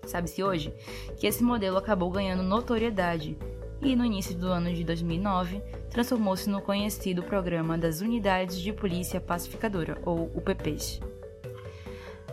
Sabe-se 0.05 0.43
hoje 0.43 0.73
que 1.15 1.25
esse 1.25 1.41
modelo 1.41 1.77
acabou 1.77 2.11
ganhando 2.11 2.43
notoriedade 2.43 3.37
e, 3.81 3.95
no 3.95 4.03
início 4.03 4.35
do 4.35 4.47
ano 4.47 4.73
de 4.73 4.83
2009, 4.83 5.61
transformou-se 5.89 6.49
no 6.49 6.61
conhecido 6.61 7.23
Programa 7.23 7.77
das 7.77 8.01
Unidades 8.01 8.59
de 8.59 8.73
Polícia 8.73 9.21
Pacificadora, 9.21 9.97
ou 10.03 10.29
UPPs. 10.35 10.99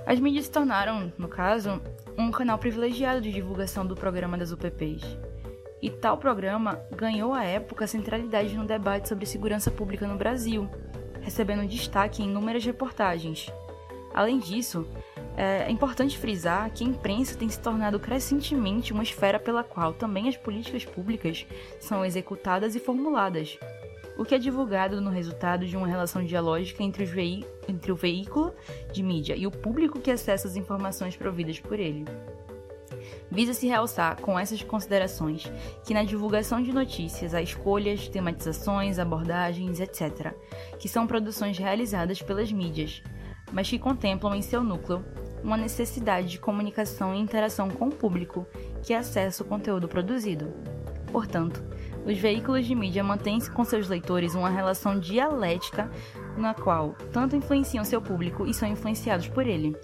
As 0.07 0.21
mídias 0.21 0.45
se 0.45 0.53
tornaram, 0.53 1.13
no 1.19 1.27
caso, 1.27 1.83
um 2.17 2.31
canal 2.31 2.57
privilegiado 2.59 3.21
de 3.21 3.33
divulgação 3.33 3.85
do 3.85 3.97
programa 3.97 4.39
das 4.39 4.53
UPPs. 4.53 5.03
E 5.83 5.91
tal 5.91 6.17
programa 6.17 6.81
ganhou 6.97 7.35
à 7.35 7.43
época 7.43 7.89
centralidade 7.89 8.57
no 8.57 8.65
debate 8.65 9.09
sobre 9.09 9.27
segurança 9.27 9.69
pública 9.69 10.07
no 10.07 10.17
Brasil, 10.17 10.71
recebendo 11.21 11.67
destaque 11.67 12.23
em 12.23 12.27
inúmeras 12.31 12.65
reportagens. 12.65 13.53
Além 14.15 14.39
disso, 14.39 14.87
é 15.37 15.69
importante 15.73 16.17
frisar 16.17 16.71
que 16.71 16.85
a 16.85 16.87
imprensa 16.87 17.37
tem 17.37 17.49
se 17.49 17.59
tornado 17.59 17.99
crescentemente 17.99 18.93
uma 18.93 19.03
esfera 19.03 19.41
pela 19.41 19.65
qual 19.65 19.93
também 19.93 20.29
as 20.29 20.37
políticas 20.37 20.85
públicas 20.85 21.45
são 21.81 22.05
executadas 22.05 22.77
e 22.77 22.79
formuladas, 22.79 23.59
o 24.17 24.25
que 24.25 24.35
é 24.35 24.39
divulgado 24.39 25.01
no 25.01 25.11
resultado 25.11 25.67
de 25.67 25.77
uma 25.77 25.87
relação 25.87 26.25
dialógica 26.25 26.83
entre, 26.83 27.05
entre 27.69 27.93
o 27.93 27.97
veículo 27.97 28.55
de 28.93 29.03
mídia 29.03 29.37
e 29.37 29.47
o 29.47 29.51
público 29.51 30.01
que 30.01 30.11
acessa 30.11 30.49
as 30.49 30.57
informações 30.57 31.17
providas 31.17 31.61
por 31.61 31.79
ele. 31.79 32.05
Visa-se 33.31 33.67
realçar 33.67 34.21
com 34.21 34.39
essas 34.39 34.63
considerações 34.63 35.51
que 35.85 35.93
na 35.93 36.05
divulgação 36.05 36.63
de 36.63 36.73
notícias 36.73 37.35
há 37.35 37.43
escolhas, 37.43 38.09
tematizações, 38.09 38.99
abordagens, 38.99 39.81
etc., 39.81 40.33
que 40.79 40.89
são 40.89 41.07
produções 41.07 41.59
realizadas 41.59 42.23
pelas 42.23 42.51
mídias, 42.53 43.03
mas 43.53 43.69
que 43.69 43.79
contemplam 43.79 44.35
em 44.35 44.43
seu 44.43 44.63
núcleo 44.63 45.05
uma 45.43 45.57
necessidade 45.57 46.29
de 46.29 46.39
comunicação 46.39 47.15
e 47.15 47.21
interação 47.21 47.69
com 47.69 47.89
o 47.89 47.95
público 47.95 48.47
que 48.83 48.95
acessa 48.95 49.43
o 49.43 49.47
conteúdo 49.47 49.89
produzido. 49.89 50.53
Portanto, 51.11 51.63
os 52.05 52.17
veículos 52.19 52.67
de 52.67 52.75
mídia 52.75 53.03
mantêm 53.03 53.41
com 53.53 53.65
seus 53.65 53.89
leitores 53.89 54.35
uma 54.35 54.49
relação 54.49 54.99
dialética 54.99 55.91
na 56.37 56.55
qual 56.55 56.95
tanto 57.13 57.35
influenciam 57.35 57.85
seu 57.85 58.01
público 58.01 58.47
e 58.47 58.55
são 58.55 58.69
influenciados 58.69 59.29
por 59.29 59.47
ele. 59.47 59.77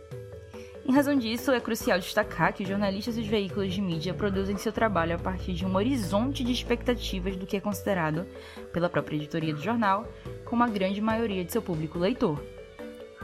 Em 0.84 0.92
razão 0.92 1.16
disso, 1.16 1.52
é 1.52 1.60
crucial 1.60 1.98
destacar 1.98 2.52
que 2.52 2.64
os 2.64 2.68
jornalistas 2.68 3.16
e 3.16 3.20
os 3.20 3.26
veículos 3.26 3.72
de 3.72 3.80
mídia 3.80 4.12
produzem 4.12 4.56
seu 4.56 4.72
trabalho 4.72 5.14
a 5.14 5.18
partir 5.18 5.52
de 5.52 5.64
um 5.64 5.74
horizonte 5.76 6.42
de 6.42 6.50
expectativas 6.50 7.36
do 7.36 7.46
que 7.46 7.56
é 7.56 7.60
considerado, 7.60 8.26
pela 8.72 8.88
própria 8.88 9.16
editoria 9.16 9.54
do 9.54 9.62
jornal, 9.62 10.06
como 10.44 10.64
a 10.64 10.68
grande 10.68 11.00
maioria 11.00 11.44
de 11.44 11.52
seu 11.52 11.62
público 11.62 12.00
leitor. 12.00 12.42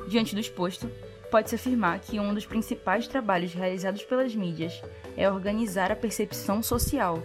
Diante 0.07 0.37
do 0.37 0.41
exposto, 0.41 0.89
pode-se 1.33 1.57
afirmar 1.57 1.99
que 1.99 2.21
um 2.21 2.33
dos 2.33 2.47
principais 2.47 3.09
trabalhos 3.09 3.53
realizados 3.53 4.05
pelas 4.05 4.35
mídias 4.35 4.81
é 5.17 5.29
organizar 5.31 5.91
a 5.91 5.97
percepção 5.97 6.63
social, 6.63 7.21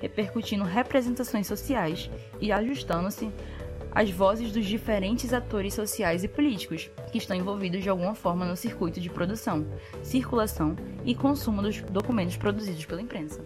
repercutindo 0.00 0.64
representações 0.64 1.46
sociais 1.46 2.10
e 2.40 2.50
ajustando-se 2.50 3.30
às 3.92 4.10
vozes 4.10 4.52
dos 4.52 4.64
diferentes 4.64 5.32
atores 5.32 5.74
sociais 5.74 6.24
e 6.24 6.28
políticos 6.28 6.90
que 7.10 7.18
estão 7.18 7.36
envolvidos 7.36 7.82
de 7.82 7.88
alguma 7.88 8.14
forma 8.14 8.46
no 8.46 8.56
circuito 8.56 9.00
de 9.00 9.10
produção, 9.10 9.66
circulação 10.02 10.76
e 11.04 11.14
consumo 11.14 11.60
dos 11.60 11.80
documentos 11.82 12.36
produzidos 12.36 12.84
pela 12.84 13.02
imprensa. 13.02 13.44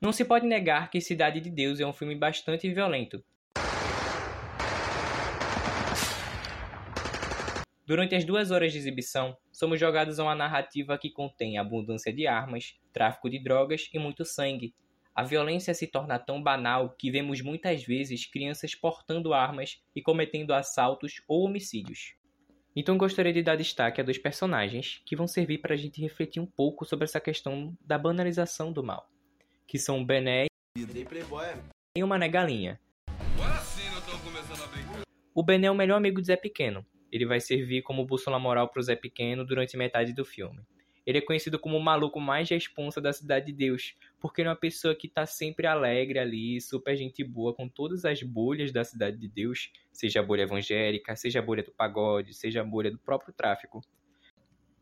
Não 0.00 0.12
se 0.12 0.24
pode 0.24 0.46
negar 0.46 0.90
que 0.90 1.00
Cidade 1.00 1.40
de 1.40 1.50
Deus 1.50 1.80
é 1.80 1.86
um 1.86 1.92
filme 1.92 2.14
bastante 2.14 2.72
violento, 2.72 3.22
Durante 7.88 8.14
as 8.14 8.22
duas 8.22 8.50
horas 8.50 8.70
de 8.70 8.76
exibição, 8.76 9.34
somos 9.50 9.80
jogados 9.80 10.20
a 10.20 10.24
uma 10.24 10.34
narrativa 10.34 10.98
que 10.98 11.08
contém 11.08 11.56
abundância 11.56 12.12
de 12.12 12.26
armas, 12.26 12.78
tráfico 12.92 13.30
de 13.30 13.42
drogas 13.42 13.88
e 13.94 13.98
muito 13.98 14.26
sangue. 14.26 14.74
A 15.14 15.24
violência 15.24 15.72
se 15.72 15.86
torna 15.86 16.18
tão 16.18 16.42
banal 16.42 16.94
que 16.98 17.10
vemos 17.10 17.40
muitas 17.40 17.82
vezes 17.82 18.26
crianças 18.26 18.74
portando 18.74 19.32
armas 19.32 19.82
e 19.96 20.02
cometendo 20.02 20.52
assaltos 20.52 21.22
ou 21.26 21.46
homicídios. 21.46 22.14
Então 22.76 22.98
gostaria 22.98 23.32
de 23.32 23.42
dar 23.42 23.56
destaque 23.56 24.02
a 24.02 24.04
dois 24.04 24.18
personagens 24.18 25.00
que 25.06 25.16
vão 25.16 25.26
servir 25.26 25.56
para 25.56 25.72
a 25.72 25.78
gente 25.78 25.98
refletir 25.98 26.40
um 26.40 26.46
pouco 26.46 26.84
sobre 26.84 27.06
essa 27.06 27.18
questão 27.18 27.74
da 27.80 27.96
banalização 27.96 28.70
do 28.70 28.84
mal, 28.84 29.08
que 29.66 29.78
são 29.78 30.02
o 30.02 30.04
Bené 30.04 30.44
e 31.96 32.04
o 32.04 32.06
Mané 32.06 32.28
Galinha. 32.28 32.78
O 35.34 35.42
Bené 35.42 35.68
é 35.68 35.70
o 35.70 35.74
melhor 35.74 35.96
amigo 35.96 36.20
de 36.20 36.26
Zé 36.26 36.36
Pequeno, 36.36 36.84
ele 37.10 37.26
vai 37.26 37.40
servir 37.40 37.82
como 37.82 38.04
bússola 38.04 38.38
moral 38.38 38.68
para 38.68 38.80
o 38.80 38.82
Zé 38.82 38.96
Pequeno 38.96 39.44
durante 39.44 39.76
metade 39.76 40.12
do 40.12 40.24
filme. 40.24 40.60
Ele 41.08 41.18
é 41.18 41.22
conhecido 41.22 41.58
como 41.58 41.74
o 41.74 41.82
maluco 41.82 42.20
mais 42.20 42.50
responsa 42.50 43.00
da 43.00 43.14
Cidade 43.14 43.46
de 43.46 43.52
Deus, 43.52 43.94
porque 44.20 44.42
ele 44.42 44.48
é 44.48 44.50
uma 44.50 44.56
pessoa 44.56 44.94
que 44.94 45.06
está 45.06 45.24
sempre 45.24 45.66
alegre 45.66 46.18
ali, 46.18 46.60
super 46.60 46.94
gente 46.98 47.24
boa, 47.24 47.54
com 47.54 47.66
todas 47.66 48.04
as 48.04 48.22
bolhas 48.22 48.70
da 48.72 48.84
Cidade 48.84 49.16
de 49.16 49.26
Deus, 49.26 49.72
seja 49.90 50.20
a 50.20 50.22
bolha 50.22 50.42
evangélica, 50.42 51.16
seja 51.16 51.38
a 51.38 51.42
bolha 51.42 51.62
do 51.62 51.72
pagode, 51.72 52.34
seja 52.34 52.60
a 52.60 52.64
bolha 52.64 52.90
do 52.90 52.98
próprio 52.98 53.32
tráfico. 53.32 53.80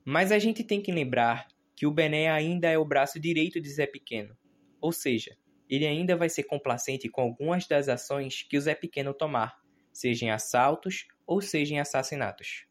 Mas 0.05 0.33
a 0.33 0.39
gente 0.41 0.65
tem 0.65 0.83
que 0.83 0.91
lembrar 0.91 1.47
que 1.77 1.87
o 1.87 1.93
Bené 1.93 2.29
ainda 2.29 2.69
é 2.69 2.77
o 2.77 2.85
braço 2.85 3.21
direito 3.21 3.61
de 3.61 3.69
Zé 3.69 3.87
Pequeno, 3.87 4.37
ou 4.81 4.91
seja, 4.91 5.37
ele 5.71 5.87
ainda 5.87 6.17
vai 6.17 6.29
ser 6.29 6.43
complacente 6.43 7.09
com 7.09 7.21
algumas 7.21 7.69
das 7.69 7.89
ações 7.89 8.43
que 8.43 8.59
o 8.59 8.61
Zé 8.61 8.75
Pequeno 8.75 9.15
tomar, 9.15 9.61
seja 9.93 10.25
em 10.27 10.31
assaltos 10.31 11.07
ou 11.27 11.41
seja 11.41 11.75
em 11.75 11.81
assassinatos. 11.81 12.67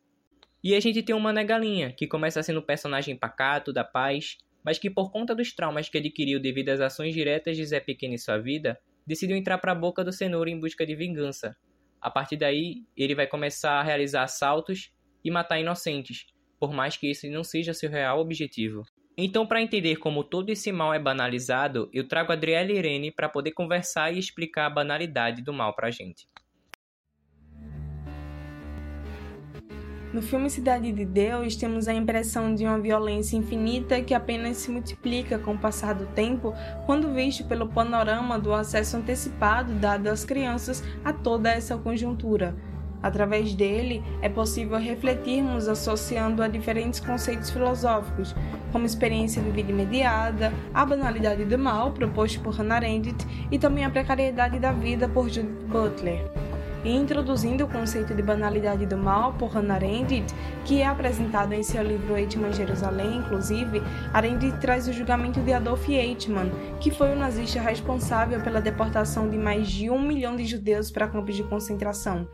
E 0.63 0.73
a 0.73 0.79
gente 0.79 1.03
tem 1.03 1.15
o 1.15 1.19
Mané 1.19 1.43
Galinha, 1.43 1.91
que 1.91 2.07
começa 2.07 2.41
sendo 2.41 2.59
um 2.59 2.65
personagem 2.65 3.15
pacato, 3.15 3.71
da 3.71 3.83
paz, 3.83 4.37
mas 4.63 4.79
que 4.79 4.89
por 4.89 5.11
conta 5.11 5.35
dos 5.35 5.53
traumas 5.53 5.89
que 5.89 5.97
adquiriu 5.97 6.39
devido 6.39 6.69
às 6.69 6.79
ações 6.79 7.13
diretas 7.13 7.55
de 7.55 7.65
Zé 7.65 7.79
Pequeno 7.79 8.15
em 8.15 8.17
sua 8.17 8.39
vida, 8.39 8.79
decidiu 9.05 9.37
entrar 9.37 9.59
para 9.59 9.73
a 9.73 9.75
boca 9.75 10.03
do 10.03 10.11
cenoura 10.11 10.49
em 10.49 10.59
busca 10.59 10.85
de 10.85 10.95
vingança. 10.95 11.55
A 12.01 12.09
partir 12.09 12.37
daí, 12.37 12.83
ele 12.97 13.13
vai 13.13 13.27
começar 13.27 13.73
a 13.73 13.83
realizar 13.83 14.23
assaltos 14.23 14.91
e 15.23 15.29
matar 15.29 15.59
inocentes, 15.59 16.25
por 16.59 16.73
mais 16.73 16.97
que 16.97 17.11
esse 17.11 17.29
não 17.29 17.43
seja 17.43 17.73
seu 17.73 17.89
real 17.89 18.19
objetivo. 18.19 18.83
Então, 19.17 19.45
para 19.47 19.61
entender 19.61 19.97
como 19.97 20.23
todo 20.23 20.49
esse 20.49 20.71
mal 20.71 20.93
é 20.93 20.99
banalizado, 20.99 21.89
eu 21.93 22.07
trago 22.07 22.31
a 22.31 22.35
Adriele 22.35 22.77
Irene 22.77 23.11
para 23.11 23.29
poder 23.29 23.51
conversar 23.51 24.13
e 24.13 24.19
explicar 24.19 24.65
a 24.65 24.69
banalidade 24.69 25.41
do 25.41 25.53
mal 25.53 25.73
para 25.75 25.87
a 25.87 25.91
gente. 25.91 26.27
No 30.15 30.21
filme 30.21 30.49
Cidade 30.49 30.93
de 30.93 31.03
Deus, 31.03 31.57
temos 31.57 31.89
a 31.89 31.93
impressão 31.93 32.55
de 32.55 32.63
uma 32.63 32.79
violência 32.79 33.35
infinita 33.35 34.01
que 34.01 34.13
apenas 34.13 34.55
se 34.55 34.71
multiplica 34.71 35.37
com 35.37 35.55
o 35.55 35.57
passar 35.57 35.93
do 35.93 36.05
tempo 36.05 36.53
quando 36.85 37.13
visto 37.13 37.43
pelo 37.43 37.67
panorama 37.67 38.39
do 38.39 38.53
acesso 38.53 38.95
antecipado 38.95 39.73
dado 39.73 40.07
às 40.07 40.23
crianças 40.23 40.81
a 41.03 41.11
toda 41.11 41.51
essa 41.51 41.75
conjuntura. 41.75 42.55
Através 43.03 43.53
dele, 43.53 44.01
é 44.21 44.29
possível 44.29 44.79
refletirmos 44.79 45.67
associando 45.67 46.41
a 46.41 46.47
diferentes 46.47 47.01
conceitos 47.01 47.49
filosóficos, 47.49 48.33
como 48.71 48.85
experiência 48.85 49.41
vivida 49.41 49.69
imediata, 49.69 50.53
a 50.73 50.85
banalidade 50.85 51.43
do 51.43 51.59
mal, 51.59 51.91
proposto 51.91 52.39
por 52.39 52.53
Hannah 52.53 52.75
Arendt, 52.75 53.27
e 53.51 53.59
também 53.59 53.83
a 53.83 53.89
precariedade 53.89 54.59
da 54.59 54.71
vida 54.71 55.09
por 55.09 55.27
Judith 55.27 55.65
Butler 55.67 56.44
e 56.85 56.95
introduzindo 56.95 57.65
o 57.65 57.67
conceito 57.67 58.13
de 58.13 58.21
banalidade 58.21 58.85
do 58.85 58.95
mal 58.95 59.33
por 59.33 59.49
Hannah 59.49 59.73
Arendt, 59.73 60.23
que 60.63 60.81
é 60.81 60.85
apresentado 60.85 61.51
em 61.53 61.63
seu 61.63 61.81
livro 61.81 62.15
Eichmann 62.15 62.53
Jerusalém, 62.53 63.17
inclusive, 63.17 63.81
Arendt 64.13 64.51
traz 64.59 64.87
o 64.87 64.93
julgamento 64.93 65.41
de 65.41 65.51
Adolf 65.51 65.89
Eichmann, 65.89 66.51
que 66.79 66.91
foi 66.91 67.11
o 67.11 67.15
nazista 67.15 67.59
responsável 67.59 68.39
pela 68.41 68.61
deportação 68.61 69.27
de 69.27 69.37
mais 69.37 69.67
de 69.67 69.89
um 69.89 69.99
milhão 69.99 70.35
de 70.35 70.45
judeus 70.45 70.91
para 70.91 71.07
campos 71.07 71.35
de 71.35 71.43
concentração. 71.43 72.27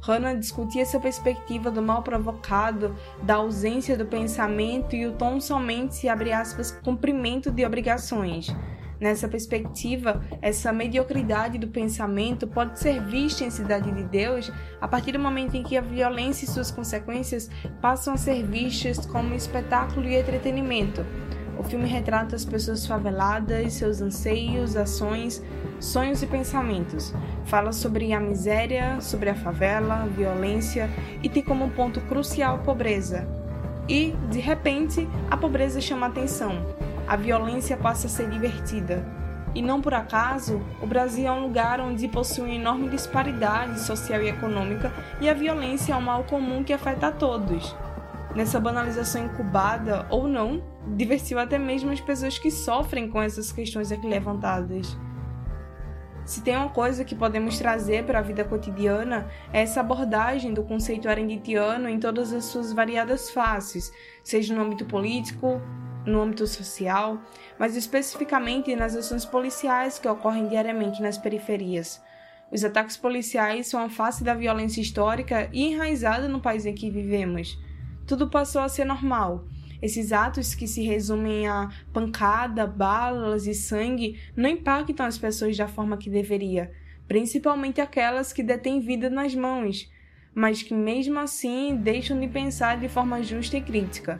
Hannah 0.00 0.34
discutia 0.34 0.82
essa 0.82 1.00
perspectiva 1.00 1.70
do 1.70 1.82
mal 1.82 2.02
provocado, 2.02 2.94
da 3.20 3.34
ausência 3.34 3.96
do 3.96 4.06
pensamento 4.06 4.94
e 4.94 5.06
o 5.06 5.12
tom 5.12 5.40
somente, 5.40 6.08
abre 6.08 6.32
aspas, 6.32 6.70
cumprimento 6.70 7.50
de 7.50 7.66
obrigações. 7.66 8.54
Nessa 9.00 9.28
perspectiva, 9.28 10.20
essa 10.42 10.72
mediocridade 10.72 11.56
do 11.56 11.68
pensamento 11.68 12.48
pode 12.48 12.80
ser 12.80 13.00
vista 13.04 13.44
em 13.44 13.50
Cidade 13.50 13.92
de 13.92 14.02
Deus 14.02 14.52
a 14.80 14.88
partir 14.88 15.12
do 15.12 15.20
momento 15.20 15.56
em 15.56 15.62
que 15.62 15.76
a 15.76 15.80
violência 15.80 16.44
e 16.44 16.48
suas 16.48 16.70
consequências 16.70 17.48
passam 17.80 18.14
a 18.14 18.16
ser 18.16 18.44
vistas 18.44 19.06
como 19.06 19.34
espetáculo 19.34 20.08
e 20.08 20.16
entretenimento. 20.16 21.06
O 21.56 21.62
filme 21.62 21.88
retrata 21.88 22.34
as 22.34 22.44
pessoas 22.44 22.86
faveladas, 22.86 23.74
seus 23.74 24.00
anseios, 24.00 24.76
ações, 24.76 25.42
sonhos 25.80 26.22
e 26.22 26.26
pensamentos. 26.26 27.12
Fala 27.44 27.72
sobre 27.72 28.12
a 28.12 28.20
miséria, 28.20 29.00
sobre 29.00 29.30
a 29.30 29.34
favela, 29.34 30.06
violência 30.06 30.90
e 31.22 31.28
tem 31.28 31.42
como 31.42 31.70
ponto 31.70 32.00
crucial 32.02 32.56
a 32.56 32.58
pobreza. 32.58 33.28
E, 33.88 34.12
de 34.30 34.38
repente, 34.38 35.08
a 35.30 35.36
pobreza 35.36 35.80
chama 35.80 36.06
atenção 36.06 36.87
a 37.08 37.16
violência 37.16 37.74
passa 37.74 38.06
a 38.06 38.10
ser 38.10 38.28
divertida. 38.28 39.02
E 39.54 39.62
não 39.62 39.80
por 39.80 39.94
acaso, 39.94 40.60
o 40.82 40.86
Brasil 40.86 41.26
é 41.26 41.32
um 41.32 41.42
lugar 41.42 41.80
onde 41.80 42.06
possui 42.06 42.44
uma 42.44 42.54
enorme 42.54 42.88
disparidade 42.90 43.80
social 43.80 44.20
e 44.20 44.28
econômica 44.28 44.92
e 45.18 45.28
a 45.28 45.32
violência 45.32 45.94
é 45.94 45.96
um 45.96 46.02
mal 46.02 46.24
comum 46.24 46.62
que 46.62 46.72
afeta 46.72 47.06
a 47.06 47.12
todos. 47.12 47.74
Nessa 48.36 48.60
banalização 48.60 49.24
incubada, 49.24 50.06
ou 50.10 50.28
não, 50.28 50.62
diversiu 50.96 51.38
até 51.38 51.58
mesmo 51.58 51.90
as 51.90 52.00
pessoas 52.00 52.38
que 52.38 52.50
sofrem 52.50 53.08
com 53.08 53.22
essas 53.22 53.50
questões 53.50 53.90
aqui 53.90 54.06
levantadas. 54.06 54.94
Se 56.26 56.42
tem 56.42 56.54
uma 56.54 56.68
coisa 56.68 57.06
que 57.06 57.14
podemos 57.14 57.56
trazer 57.56 58.04
para 58.04 58.18
a 58.18 58.22
vida 58.22 58.44
cotidiana 58.44 59.28
é 59.50 59.62
essa 59.62 59.80
abordagem 59.80 60.52
do 60.52 60.62
conceito 60.62 61.08
arenditiano 61.08 61.88
em 61.88 61.98
todas 61.98 62.34
as 62.34 62.44
suas 62.44 62.70
variadas 62.70 63.30
faces, 63.30 63.90
seja 64.22 64.54
no 64.54 64.60
âmbito 64.60 64.84
político, 64.84 65.58
no 66.08 66.20
âmbito 66.20 66.46
social, 66.46 67.20
mas 67.58 67.76
especificamente 67.76 68.74
nas 68.74 68.96
ações 68.96 69.24
policiais 69.24 69.98
que 69.98 70.08
ocorrem 70.08 70.48
diariamente 70.48 71.02
nas 71.02 71.18
periferias. 71.18 72.00
Os 72.50 72.64
ataques 72.64 72.96
policiais 72.96 73.66
são 73.66 73.80
a 73.80 73.90
face 73.90 74.24
da 74.24 74.34
violência 74.34 74.80
histórica 74.80 75.50
e 75.52 75.64
enraizada 75.64 76.28
no 76.28 76.40
país 76.40 76.64
em 76.64 76.74
que 76.74 76.90
vivemos. 76.90 77.58
Tudo 78.06 78.30
passou 78.30 78.62
a 78.62 78.68
ser 78.68 78.86
normal. 78.86 79.44
Esses 79.82 80.12
atos 80.12 80.54
que 80.54 80.66
se 80.66 80.82
resumem 80.82 81.46
a 81.46 81.68
pancada, 81.92 82.66
balas 82.66 83.46
e 83.46 83.54
sangue 83.54 84.18
não 84.34 84.48
impactam 84.48 85.06
as 85.06 85.18
pessoas 85.18 85.56
da 85.56 85.68
forma 85.68 85.98
que 85.98 86.10
deveria, 86.10 86.72
principalmente 87.06 87.80
aquelas 87.80 88.32
que 88.32 88.42
detêm 88.42 88.80
vida 88.80 89.08
nas 89.08 89.34
mãos, 89.34 89.88
mas 90.34 90.62
que 90.62 90.74
mesmo 90.74 91.18
assim 91.18 91.76
deixam 91.76 92.18
de 92.18 92.26
pensar 92.26 92.78
de 92.78 92.88
forma 92.88 93.22
justa 93.22 93.56
e 93.56 93.60
crítica 93.60 94.18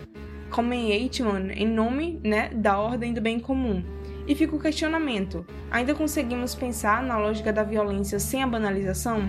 como 0.50 0.72
em 0.72 0.90
Eichmann, 0.90 1.50
em 1.52 1.66
nome 1.66 2.20
né, 2.24 2.48
da 2.50 2.78
ordem 2.78 3.12
do 3.12 3.20
bem 3.20 3.38
comum. 3.38 3.82
E 4.26 4.34
fica 4.34 4.54
o 4.54 4.60
questionamento: 4.60 5.44
ainda 5.70 5.94
conseguimos 5.94 6.54
pensar 6.54 7.02
na 7.02 7.18
lógica 7.18 7.52
da 7.52 7.62
violência 7.62 8.18
sem 8.18 8.42
a 8.42 8.46
banalização? 8.46 9.28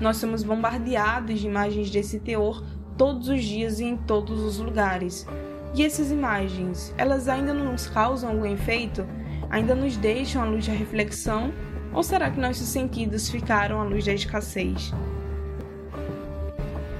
Nós 0.00 0.18
somos 0.18 0.42
bombardeados 0.42 1.40
de 1.40 1.46
imagens 1.46 1.90
desse 1.90 2.20
teor 2.20 2.62
todos 2.96 3.28
os 3.28 3.42
dias 3.42 3.80
e 3.80 3.84
em 3.84 3.96
todos 3.96 4.40
os 4.42 4.58
lugares. 4.58 5.26
E 5.74 5.84
essas 5.84 6.10
imagens, 6.10 6.94
elas 6.96 7.28
ainda 7.28 7.52
nos 7.52 7.86
causam 7.86 8.30
algum 8.30 8.46
efeito? 8.46 9.06
Ainda 9.50 9.74
nos 9.74 9.96
deixam 9.96 10.42
à 10.42 10.44
luz 10.46 10.66
da 10.66 10.72
reflexão? 10.72 11.52
Ou 11.92 12.02
será 12.02 12.30
que 12.30 12.40
nossos 12.40 12.68
sentidos 12.68 13.28
ficaram 13.28 13.80
à 13.80 13.84
luz 13.84 14.04
da 14.04 14.12
escassez? 14.12 14.92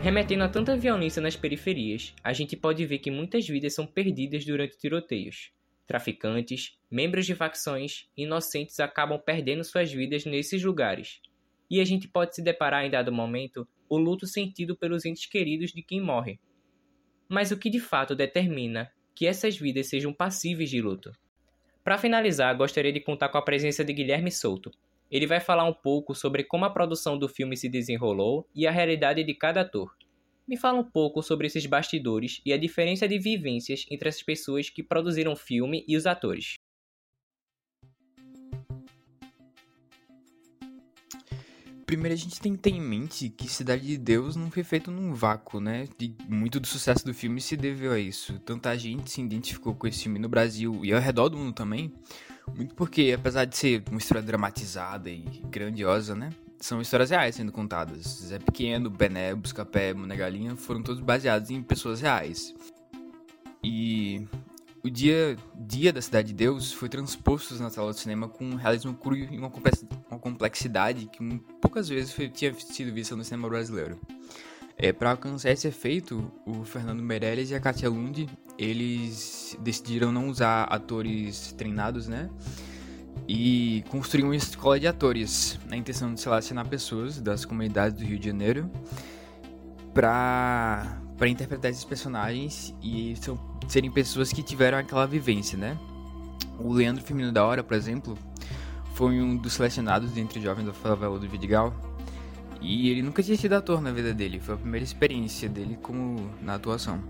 Remetendo 0.06 0.44
a 0.44 0.48
tanta 0.48 0.76
violência 0.76 1.20
nas 1.20 1.34
periferias, 1.34 2.14
a 2.22 2.32
gente 2.32 2.56
pode 2.56 2.86
ver 2.86 3.00
que 3.00 3.10
muitas 3.10 3.44
vidas 3.48 3.74
são 3.74 3.84
perdidas 3.84 4.44
durante 4.44 4.78
tiroteios. 4.78 5.50
Traficantes, 5.84 6.78
membros 6.88 7.26
de 7.26 7.34
facções, 7.34 8.08
inocentes 8.16 8.78
acabam 8.78 9.18
perdendo 9.18 9.64
suas 9.64 9.92
vidas 9.92 10.24
nesses 10.24 10.62
lugares. 10.62 11.20
E 11.68 11.80
a 11.80 11.84
gente 11.84 12.06
pode 12.06 12.36
se 12.36 12.40
deparar 12.40 12.84
em 12.84 12.90
dado 12.90 13.10
momento 13.10 13.66
o 13.88 13.98
luto 13.98 14.28
sentido 14.28 14.76
pelos 14.76 15.04
entes 15.04 15.26
queridos 15.26 15.72
de 15.72 15.82
quem 15.82 16.00
morre. 16.00 16.38
Mas 17.28 17.50
o 17.50 17.58
que 17.58 17.68
de 17.68 17.80
fato 17.80 18.14
determina 18.14 18.88
que 19.12 19.26
essas 19.26 19.58
vidas 19.58 19.88
sejam 19.88 20.12
passíveis 20.12 20.70
de 20.70 20.80
luto? 20.80 21.10
Para 21.82 21.98
finalizar, 21.98 22.56
gostaria 22.56 22.92
de 22.92 23.00
contar 23.00 23.28
com 23.28 23.38
a 23.38 23.42
presença 23.42 23.84
de 23.84 23.92
Guilherme 23.92 24.30
Souto, 24.30 24.70
ele 25.10 25.26
vai 25.26 25.40
falar 25.40 25.64
um 25.64 25.72
pouco 25.72 26.14
sobre 26.14 26.44
como 26.44 26.64
a 26.64 26.70
produção 26.70 27.18
do 27.18 27.28
filme 27.28 27.56
se 27.56 27.68
desenrolou 27.68 28.48
e 28.54 28.66
a 28.66 28.70
realidade 28.70 29.22
de 29.22 29.34
cada 29.34 29.60
ator. 29.60 29.94
Me 30.46 30.56
fala 30.56 30.78
um 30.78 30.84
pouco 30.84 31.22
sobre 31.22 31.46
esses 31.46 31.66
bastidores 31.66 32.40
e 32.44 32.52
a 32.52 32.58
diferença 32.58 33.08
de 33.08 33.18
vivências 33.18 33.84
entre 33.90 34.08
as 34.08 34.22
pessoas 34.22 34.70
que 34.70 34.82
produziram 34.82 35.32
o 35.32 35.36
filme 35.36 35.84
e 35.88 35.96
os 35.96 36.06
atores. 36.06 36.54
Primeiro 41.86 42.14
a 42.14 42.18
gente 42.18 42.40
tem 42.40 42.56
que 42.56 42.62
ter 42.62 42.70
em 42.70 42.80
mente 42.80 43.28
que 43.28 43.48
Cidade 43.48 43.86
de 43.86 43.96
Deus 43.96 44.34
não 44.34 44.50
foi 44.50 44.64
feito 44.64 44.90
num 44.90 45.14
vácuo, 45.14 45.60
né? 45.60 45.88
E 46.00 46.12
muito 46.28 46.58
do 46.58 46.66
sucesso 46.66 47.06
do 47.06 47.14
filme 47.14 47.40
se 47.40 47.56
deveu 47.56 47.92
a 47.92 47.98
isso. 47.98 48.40
Tanta 48.40 48.76
gente 48.76 49.08
se 49.08 49.20
identificou 49.20 49.72
com 49.72 49.86
esse 49.86 50.02
filme 50.02 50.18
no 50.18 50.28
Brasil 50.28 50.84
e 50.84 50.92
ao 50.92 51.00
redor 51.00 51.28
do 51.28 51.36
mundo 51.36 51.52
também, 51.52 51.92
muito 52.54 52.74
porque, 52.74 53.14
apesar 53.16 53.44
de 53.44 53.56
ser 53.56 53.82
uma 53.90 53.98
história 53.98 54.22
dramatizada 54.22 55.10
e 55.10 55.20
grandiosa, 55.50 56.14
né? 56.14 56.30
São 56.58 56.80
histórias 56.80 57.10
reais 57.10 57.34
sendo 57.34 57.52
contadas. 57.52 58.24
Zé 58.26 58.38
Pequeno, 58.38 58.88
Bené, 58.88 59.34
Buscapé, 59.34 59.92
Mona 59.92 60.16
Galinha 60.16 60.56
foram 60.56 60.82
todos 60.82 61.02
baseados 61.02 61.50
em 61.50 61.62
pessoas 61.62 62.00
reais. 62.00 62.54
E 63.62 64.26
o 64.82 64.88
dia, 64.88 65.36
dia 65.54 65.92
da 65.92 66.00
Cidade 66.00 66.28
de 66.28 66.34
Deus 66.34 66.72
foi 66.72 66.88
transposto 66.88 67.54
na 67.56 67.68
sala 67.68 67.92
de 67.92 67.98
cinema 67.98 68.28
com 68.28 68.44
um 68.44 68.54
realismo 68.54 68.94
cru 68.94 69.16
e 69.16 69.36
uma 69.36 69.50
complexidade 70.20 71.06
que 71.06 71.38
poucas 71.60 71.88
vezes 71.88 72.12
foi, 72.12 72.28
tinha 72.28 72.54
sido 72.54 72.92
vista 72.92 73.16
no 73.16 73.24
cinema 73.24 73.48
brasileiro. 73.48 74.00
É, 74.78 74.92
para 74.92 75.10
alcançar 75.10 75.50
esse 75.50 75.66
efeito, 75.66 76.30
o 76.46 76.62
Fernando 76.62 77.02
Meirelles 77.02 77.50
e 77.50 77.54
a 77.54 77.60
Katia 77.60 77.88
Lund, 77.88 78.28
eles 78.58 79.56
decidiram 79.60 80.10
não 80.12 80.28
usar 80.28 80.64
atores 80.64 81.52
treinados, 81.52 82.08
né? 82.08 82.30
E 83.28 83.84
construir 83.88 84.24
uma 84.24 84.36
escola 84.36 84.78
de 84.78 84.86
atores, 84.86 85.58
na 85.68 85.76
intenção 85.76 86.14
de 86.14 86.20
selecionar 86.20 86.68
pessoas 86.68 87.20
das 87.20 87.44
comunidades 87.44 87.98
do 87.98 88.04
Rio 88.04 88.18
de 88.18 88.26
Janeiro 88.26 88.70
para 89.92 91.02
para 91.16 91.28
interpretar 91.28 91.70
esses 91.70 91.84
personagens 91.84 92.74
e 92.82 93.16
são, 93.16 93.38
serem 93.66 93.90
pessoas 93.90 94.32
que 94.34 94.42
tiveram 94.42 94.76
aquela 94.76 95.06
vivência, 95.06 95.56
né? 95.56 95.78
O 96.58 96.74
Leandro 96.74 97.02
Firmino 97.02 97.32
da 97.32 97.42
Hora, 97.44 97.64
por 97.64 97.74
exemplo, 97.74 98.18
foi 98.94 99.18
um 99.20 99.34
dos 99.34 99.54
selecionados 99.54 100.10
dentre 100.10 100.40
jovens 100.42 100.66
da 100.66 100.74
favela 100.74 101.18
do 101.18 101.26
Vidigal 101.26 101.74
e 102.60 102.90
ele 102.90 103.02
nunca 103.02 103.22
tinha 103.22 103.36
sido 103.36 103.54
ator 103.54 103.80
na 103.80 103.92
vida 103.92 104.12
dele, 104.12 104.40
foi 104.40 104.54
a 104.54 104.58
primeira 104.58 104.84
experiência 104.84 105.48
dele 105.48 105.78
como 105.80 106.30
na 106.42 106.54
atuação. 106.54 107.02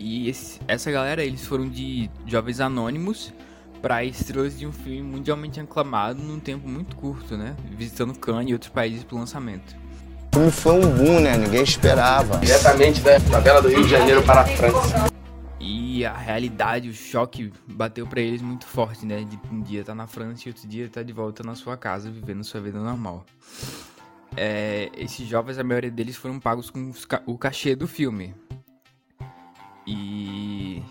E 0.00 0.28
esse, 0.28 0.58
essa 0.66 0.90
galera, 0.90 1.22
eles 1.22 1.44
foram 1.44 1.68
de 1.68 2.10
jovens 2.26 2.58
anônimos 2.58 3.32
para 3.80 4.02
estrelas 4.02 4.58
de 4.58 4.66
um 4.66 4.72
filme 4.72 5.02
mundialmente 5.02 5.60
aclamado 5.60 6.20
num 6.20 6.40
tempo 6.40 6.68
muito 6.68 6.96
curto, 6.96 7.36
né? 7.36 7.54
Visitando 7.70 8.18
Cannes 8.18 8.50
e 8.50 8.52
outros 8.52 8.72
países 8.72 9.04
pro 9.04 9.16
lançamento. 9.16 9.76
O 10.34 10.36
filme 10.36 10.50
foi 10.50 10.74
um 10.74 10.90
boom, 10.96 11.20
né? 11.20 11.36
Ninguém 11.36 11.62
esperava. 11.62 12.38
Diretamente 12.38 13.00
da 13.02 13.20
tabela 13.20 13.62
do 13.62 13.68
Rio 13.68 13.84
de 13.84 13.90
Janeiro 13.90 14.22
para 14.22 14.40
a 14.40 14.46
França. 14.46 15.10
E 15.60 16.04
a 16.04 16.16
realidade, 16.16 16.88
o 16.88 16.94
choque 16.94 17.52
bateu 17.68 18.06
para 18.06 18.20
eles 18.20 18.40
muito 18.40 18.66
forte, 18.66 19.04
né? 19.04 19.22
De 19.22 19.38
um 19.52 19.60
dia 19.60 19.84
tá 19.84 19.94
na 19.94 20.06
França 20.06 20.42
e 20.46 20.48
outro 20.48 20.66
dia 20.66 20.88
tá 20.88 21.02
de 21.02 21.12
volta 21.12 21.42
na 21.42 21.54
sua 21.54 21.76
casa, 21.76 22.10
vivendo 22.10 22.42
sua 22.42 22.60
vida 22.60 22.80
normal 22.80 23.24
é, 24.36 24.90
esses 24.96 25.26
jovens, 25.26 25.58
a 25.58 25.64
maioria 25.64 25.90
deles 25.90 26.16
foram 26.16 26.38
pagos 26.38 26.70
com 26.70 26.92
o 27.26 27.38
cachê 27.38 27.74
do 27.74 27.86
filme. 27.86 28.34
E 29.92 30.84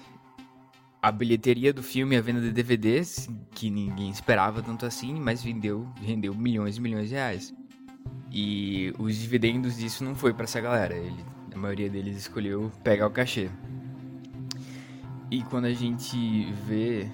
a 1.02 1.10
bilheteria 1.10 1.72
do 1.72 1.82
filme, 1.82 2.18
a 2.18 2.22
venda 2.22 2.42
de 2.42 2.52
DVDs, 2.52 3.30
que 3.52 3.70
ninguém 3.70 4.10
esperava 4.10 4.62
tanto 4.62 4.86
assim, 4.86 5.18
mas 5.18 5.42
vendeu, 5.42 5.88
rendeu 6.02 6.36
milhões 6.36 6.76
e 6.76 6.82
milhões 6.82 7.08
de 7.08 7.16
reais. 7.16 7.54
E 8.30 8.94
os 9.00 9.16
dividendos 9.16 9.78
disso 9.78 10.04
não 10.04 10.16
foi 10.16 10.34
para 10.34 10.44
essa 10.44 10.60
galera. 10.60 10.98
Ele, 10.98 11.24
a 11.54 11.58
maioria 11.58 11.90
deles 11.90 12.18
escolheu 12.18 12.70
pegar 12.84 13.08
o 13.08 13.12
cachê. 13.12 13.50
E 15.32 15.44
quando 15.44 15.66
a 15.66 15.74
gente 15.74 16.52
vê 16.68 17.08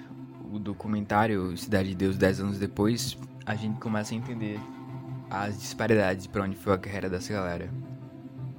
o 0.50 0.58
documentário 0.58 1.56
Cidade 1.56 1.90
de 1.90 1.94
Deus 1.94 2.18
10 2.18 2.40
anos 2.40 2.58
depois, 2.58 3.16
a 3.44 3.54
gente 3.54 3.78
começa 3.78 4.12
a 4.12 4.16
entender 4.16 4.58
as 5.30 5.56
disparidades 5.60 6.26
para 6.26 6.42
onde 6.42 6.56
foi 6.56 6.74
a 6.74 6.78
carreira 6.78 7.08
dessa 7.08 7.32
galera. 7.32 7.70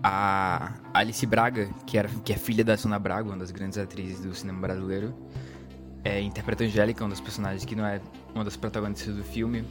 A 0.04 0.74
Alice 0.94 1.26
Braga, 1.26 1.70
que, 1.86 1.98
era, 1.98 2.08
que 2.24 2.32
é 2.32 2.38
filha 2.38 2.64
da 2.64 2.78
Sona 2.78 3.00
Braga, 3.00 3.30
uma 3.30 3.38
das 3.38 3.52
grandes 3.52 3.78
atrizes 3.78 4.20
do 4.20 4.34
cinema 4.34 4.60
brasileiro, 4.62 5.14
é, 6.04 6.22
interpreta 6.22 6.64
Angélica, 6.64 7.04
uma 7.04 7.10
das 7.10 7.20
personagens 7.20 7.66
que 7.66 7.76
não 7.76 7.86
é 7.86 8.00
uma 8.34 8.44
das 8.44 8.56
protagonistas 8.56 9.16
do 9.16 9.24
filme, 9.24 9.66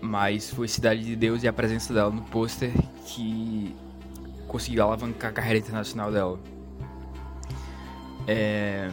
mas 0.00 0.50
foi 0.50 0.68
Cidade 0.68 1.02
de 1.02 1.16
Deus 1.16 1.42
e 1.42 1.48
a 1.48 1.52
presença 1.52 1.92
dela 1.92 2.10
no 2.10 2.22
pôster 2.22 2.70
que 3.06 3.74
conseguiu 4.46 4.84
alavancar 4.84 5.30
a 5.30 5.34
carreira 5.34 5.58
internacional 5.58 6.12
dela. 6.12 6.38
É, 8.28 8.90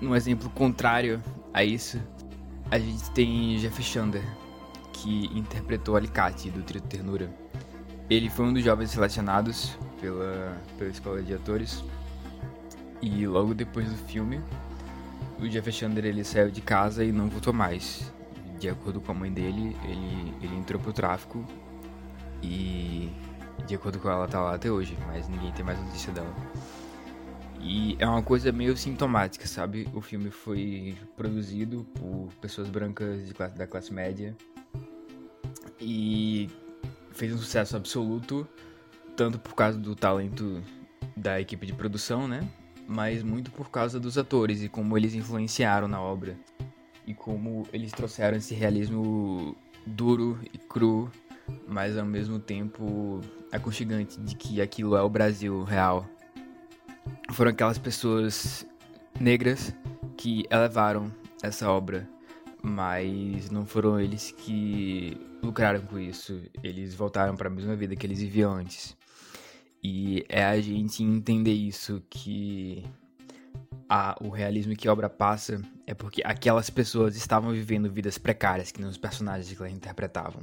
um 0.00 0.14
exemplo 0.14 0.48
contrário 0.50 1.22
a 1.52 1.62
isso, 1.62 2.00
a 2.70 2.78
gente 2.78 3.10
tem 3.10 3.56
Jeff 3.58 3.82
Chander, 3.82 4.24
que 4.92 5.26
interpretou 5.36 5.96
Alicate 5.96 6.50
do 6.50 6.62
Trio 6.62 6.80
Ternura. 6.80 7.43
Ele 8.08 8.28
foi 8.28 8.46
um 8.46 8.52
dos 8.52 8.62
jovens 8.62 8.90
selecionados 8.90 9.76
pela, 10.00 10.56
pela 10.76 10.90
escola 10.90 11.22
de 11.22 11.34
atores 11.34 11.82
e 13.00 13.26
logo 13.26 13.54
depois 13.54 13.90
do 13.90 13.96
filme, 13.96 14.40
o 15.38 15.48
Jeff 15.48 15.70
Chandler 15.72 16.06
ele 16.06 16.24
saiu 16.24 16.50
de 16.50 16.60
casa 16.60 17.04
e 17.04 17.12
não 17.12 17.28
voltou 17.28 17.52
mais. 17.52 18.12
De 18.58 18.68
acordo 18.68 19.00
com 19.00 19.12
a 19.12 19.14
mãe 19.14 19.32
dele, 19.32 19.76
ele, 19.84 20.34
ele 20.42 20.56
entrou 20.56 20.80
pro 20.80 20.92
tráfico 20.92 21.44
e 22.42 23.10
de 23.66 23.74
acordo 23.74 23.98
com 23.98 24.08
ela 24.08 24.28
tá 24.28 24.40
lá 24.40 24.54
até 24.54 24.70
hoje, 24.70 24.96
mas 25.06 25.28
ninguém 25.28 25.52
tem 25.52 25.64
mais 25.64 25.78
notícia 25.80 26.12
dela. 26.12 26.34
E 27.60 27.96
é 27.98 28.06
uma 28.06 28.22
coisa 28.22 28.52
meio 28.52 28.76
sintomática, 28.76 29.46
sabe? 29.46 29.88
O 29.94 30.00
filme 30.00 30.30
foi 30.30 30.96
produzido 31.16 31.86
por 31.94 32.28
pessoas 32.40 32.68
brancas 32.68 33.32
da 33.56 33.66
classe 33.66 33.92
média 33.92 34.36
e 35.80 36.50
fez 37.14 37.32
um 37.32 37.38
sucesso 37.38 37.76
absoluto, 37.76 38.46
tanto 39.16 39.38
por 39.38 39.54
causa 39.54 39.78
do 39.78 39.94
talento 39.94 40.62
da 41.16 41.40
equipe 41.40 41.64
de 41.66 41.72
produção, 41.72 42.28
né? 42.28 42.46
Mas 42.86 43.22
muito 43.22 43.50
por 43.50 43.70
causa 43.70 43.98
dos 43.98 44.18
atores 44.18 44.62
e 44.62 44.68
como 44.68 44.98
eles 44.98 45.14
influenciaram 45.14 45.88
na 45.88 46.00
obra. 46.00 46.36
E 47.06 47.14
como 47.14 47.66
eles 47.72 47.92
trouxeram 47.92 48.36
esse 48.36 48.54
realismo 48.54 49.56
duro 49.86 50.38
e 50.52 50.58
cru, 50.58 51.10
mas 51.66 51.96
ao 51.96 52.04
mesmo 52.04 52.38
tempo 52.38 53.20
aconchegante 53.52 54.20
de 54.20 54.34
que 54.34 54.60
aquilo 54.60 54.96
é 54.96 55.02
o 55.02 55.08
Brasil 55.08 55.62
real. 55.62 56.08
Foram 57.30 57.50
aquelas 57.50 57.78
pessoas 57.78 58.66
negras 59.18 59.74
que 60.16 60.44
elevaram 60.50 61.12
essa 61.42 61.70
obra 61.70 62.08
mas 62.64 63.50
não 63.50 63.66
foram 63.66 64.00
eles 64.00 64.30
que 64.30 65.20
lucraram 65.42 65.82
com 65.82 65.98
isso. 65.98 66.40
Eles 66.62 66.94
voltaram 66.94 67.36
para 67.36 67.48
a 67.48 67.50
mesma 67.50 67.76
vida 67.76 67.94
que 67.94 68.06
eles 68.06 68.20
viviam 68.20 68.54
antes. 68.54 68.96
E 69.82 70.24
é 70.30 70.42
a 70.42 70.58
gente 70.58 71.02
entender 71.02 71.52
isso 71.52 72.02
que 72.08 72.82
a, 73.86 74.16
o 74.18 74.30
realismo 74.30 74.74
que 74.74 74.88
a 74.88 74.92
obra 74.92 75.10
passa 75.10 75.60
é 75.86 75.92
porque 75.92 76.22
aquelas 76.24 76.70
pessoas 76.70 77.16
estavam 77.16 77.52
vivendo 77.52 77.92
vidas 77.92 78.16
precárias 78.16 78.72
que 78.72 78.80
nos 78.80 78.96
personagens 78.96 79.52
que 79.52 79.62
elas 79.62 79.74
interpretavam. 79.74 80.42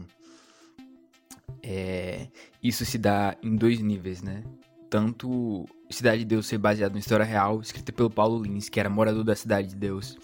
É, 1.63 2.27
isso 2.61 2.85
se 2.85 2.99
dá 2.99 3.35
em 3.41 3.55
dois 3.55 3.79
níveis, 3.79 4.21
né? 4.21 4.43
Tanto 4.91 5.65
Cidade 5.89 6.19
de 6.19 6.25
Deus 6.25 6.45
ser 6.45 6.59
baseado 6.59 6.95
em 6.95 6.99
história 6.99 7.25
real, 7.25 7.61
escrita 7.61 7.91
pelo 7.91 8.11
Paulo 8.11 8.43
Lins, 8.43 8.69
que 8.69 8.79
era 8.79 8.89
morador 8.89 9.23
da 9.23 9.35
Cidade 9.35 9.69
de 9.69 9.75
Deus, 9.75 10.17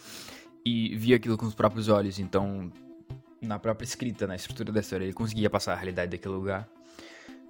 e 0.67 0.95
via 0.97 1.15
aquilo 1.15 1.37
com 1.37 1.45
os 1.45 1.55
próprios 1.55 1.87
olhos. 1.87 2.19
Então, 2.19 2.71
na 3.41 3.57
própria 3.57 3.85
escrita, 3.85 4.27
na 4.27 4.35
estrutura 4.35 4.71
da 4.71 4.81
história, 4.81 5.05
ele 5.05 5.13
conseguia 5.13 5.49
passar 5.49 5.73
a 5.73 5.75
realidade 5.75 6.11
daquele 6.11 6.33
lugar. 6.33 6.67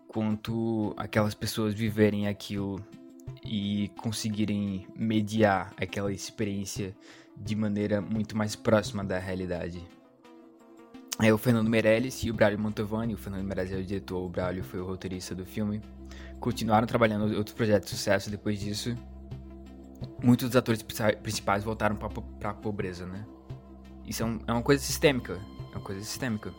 Quanto 0.08 0.94
aquelas 0.96 1.34
pessoas 1.34 1.74
viverem 1.74 2.28
aquilo 2.28 2.80
e 3.44 3.92
conseguirem 3.98 4.88
mediar 4.96 5.74
aquela 5.78 6.12
experiência 6.12 6.96
de 7.36 7.56
maneira 7.56 8.02
muito 8.02 8.38
mais 8.38 8.56
próxima 8.56 9.04
da 9.04 9.18
realidade. 9.20 9.86
É 11.22 11.34
o 11.34 11.38
Fernando 11.38 11.68
Meirelles 11.68 12.24
e 12.24 12.30
o 12.30 12.34
Braulio 12.34 12.60
Mantovani, 12.60 13.16
o 13.16 13.18
Fernando 13.18 13.44
Meirelles 13.44 13.74
é 13.74 13.78
o 13.78 13.84
diretor, 13.84 14.24
o 14.24 14.30
Braulio 14.30 14.64
foi 14.64 14.80
o 14.80 14.86
roteirista 14.86 15.34
do 15.34 15.46
filme. 15.46 15.82
Continuaram 16.40 16.86
trabalhando 16.86 17.36
outros 17.36 17.56
projetos 17.56 17.90
de 17.90 17.98
sucesso 17.98 18.30
depois 18.30 18.60
disso, 18.60 18.96
muitos 20.22 20.50
dos 20.50 20.56
atores 20.56 20.82
principais 20.82 21.64
voltaram 21.64 21.96
para 21.96 22.50
a 22.50 22.54
pobreza, 22.54 23.06
né? 23.06 23.26
Isso 24.06 24.24
é, 24.24 24.26
um, 24.26 24.40
é, 24.48 24.52
uma 24.52 24.62
coisa 24.62 24.82
sistêmica, 24.82 25.40
é 25.74 25.76
uma 25.76 25.84
coisa 25.84 26.02
sistêmica 26.02 26.54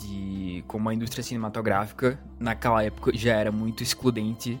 de 0.00 0.64
como 0.66 0.88
a 0.88 0.94
indústria 0.94 1.22
cinematográfica 1.22 2.18
naquela 2.38 2.82
época 2.82 3.16
já 3.16 3.34
era 3.34 3.52
muito 3.52 3.82
excludente, 3.82 4.60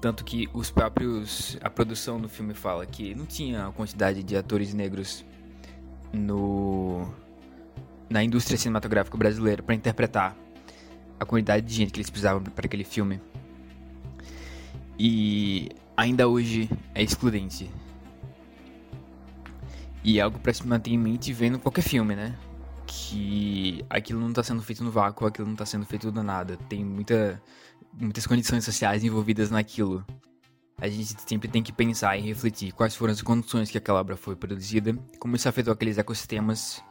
tanto 0.00 0.24
que 0.24 0.48
os 0.54 0.70
próprios 0.70 1.58
a 1.60 1.68
produção 1.68 2.20
do 2.20 2.28
filme 2.28 2.54
fala 2.54 2.86
que 2.86 3.14
não 3.14 3.26
tinha 3.26 3.66
a 3.66 3.72
quantidade 3.72 4.22
de 4.22 4.36
atores 4.36 4.72
negros 4.72 5.24
no 6.12 7.06
na 8.08 8.24
indústria 8.24 8.56
cinematográfica 8.58 9.16
brasileira 9.16 9.62
para 9.62 9.74
interpretar 9.74 10.36
a 11.18 11.24
quantidade 11.24 11.66
de 11.66 11.74
gente 11.74 11.92
que 11.92 11.98
eles 11.98 12.08
precisavam 12.08 12.42
para 12.42 12.66
aquele 12.66 12.82
filme. 12.82 13.20
E 14.98 15.68
ainda 16.00 16.26
hoje 16.26 16.70
é 16.94 17.02
excludente. 17.02 17.70
E 20.02 20.18
é 20.18 20.22
algo 20.22 20.38
para 20.38 20.52
se 20.52 20.66
manter 20.66 20.90
em 20.90 20.98
mente 20.98 21.30
vendo 21.30 21.58
qualquer 21.58 21.82
filme, 21.82 22.16
né? 22.16 22.34
Que 22.86 23.84
aquilo 23.90 24.18
não 24.18 24.30
está 24.30 24.42
sendo 24.42 24.62
feito 24.62 24.82
no 24.82 24.90
vácuo, 24.90 25.26
aquilo 25.26 25.46
não 25.46 25.52
está 25.52 25.66
sendo 25.66 25.84
feito 25.84 26.10
do 26.10 26.22
nada. 26.22 26.56
Tem 26.68 26.82
muita, 26.82 27.40
muitas 27.92 28.26
condições 28.26 28.64
sociais 28.64 29.04
envolvidas 29.04 29.50
naquilo. 29.50 30.02
A 30.78 30.88
gente 30.88 31.14
sempre 31.26 31.48
tem 31.48 31.62
que 31.62 31.72
pensar 31.72 32.16
e 32.16 32.22
refletir 32.22 32.72
quais 32.72 32.96
foram 32.96 33.12
as 33.12 33.20
condições 33.20 33.70
que 33.70 33.76
aquela 33.76 34.00
obra 34.00 34.16
foi 34.16 34.34
produzida, 34.34 34.96
como 35.18 35.36
isso 35.36 35.50
afetou 35.50 35.70
aqueles 35.70 35.98
ecossistemas 35.98 36.82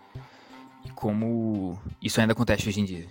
e 0.85 0.91
como 0.91 1.79
isso 1.99 2.21
ainda 2.21 2.33
acontece 2.33 2.69
hoje 2.69 2.81
em 2.81 2.85
dia. 2.85 3.07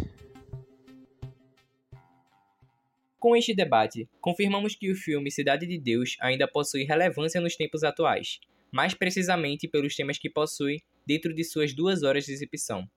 Com 3.19 3.35
este 3.35 3.53
debate, 3.53 4.09
confirmamos 4.21 4.77
que 4.77 4.93
o 4.93 4.95
filme 4.95 5.29
Cidade 5.29 5.67
de 5.67 5.77
Deus 5.77 6.17
ainda 6.21 6.47
possui 6.47 6.85
relevância 6.85 7.41
nos 7.41 7.57
tempos 7.57 7.83
atuais, 7.83 8.39
mais 8.71 8.95
precisamente 8.95 9.67
pelos 9.67 9.97
temas 9.97 10.19
que 10.19 10.31
possui 10.31 10.77
dentro 11.05 11.35
de 11.35 11.43
suas 11.43 11.75
duas 11.75 12.05
horas 12.05 12.27
de 12.27 12.33
exibição, 12.33 12.89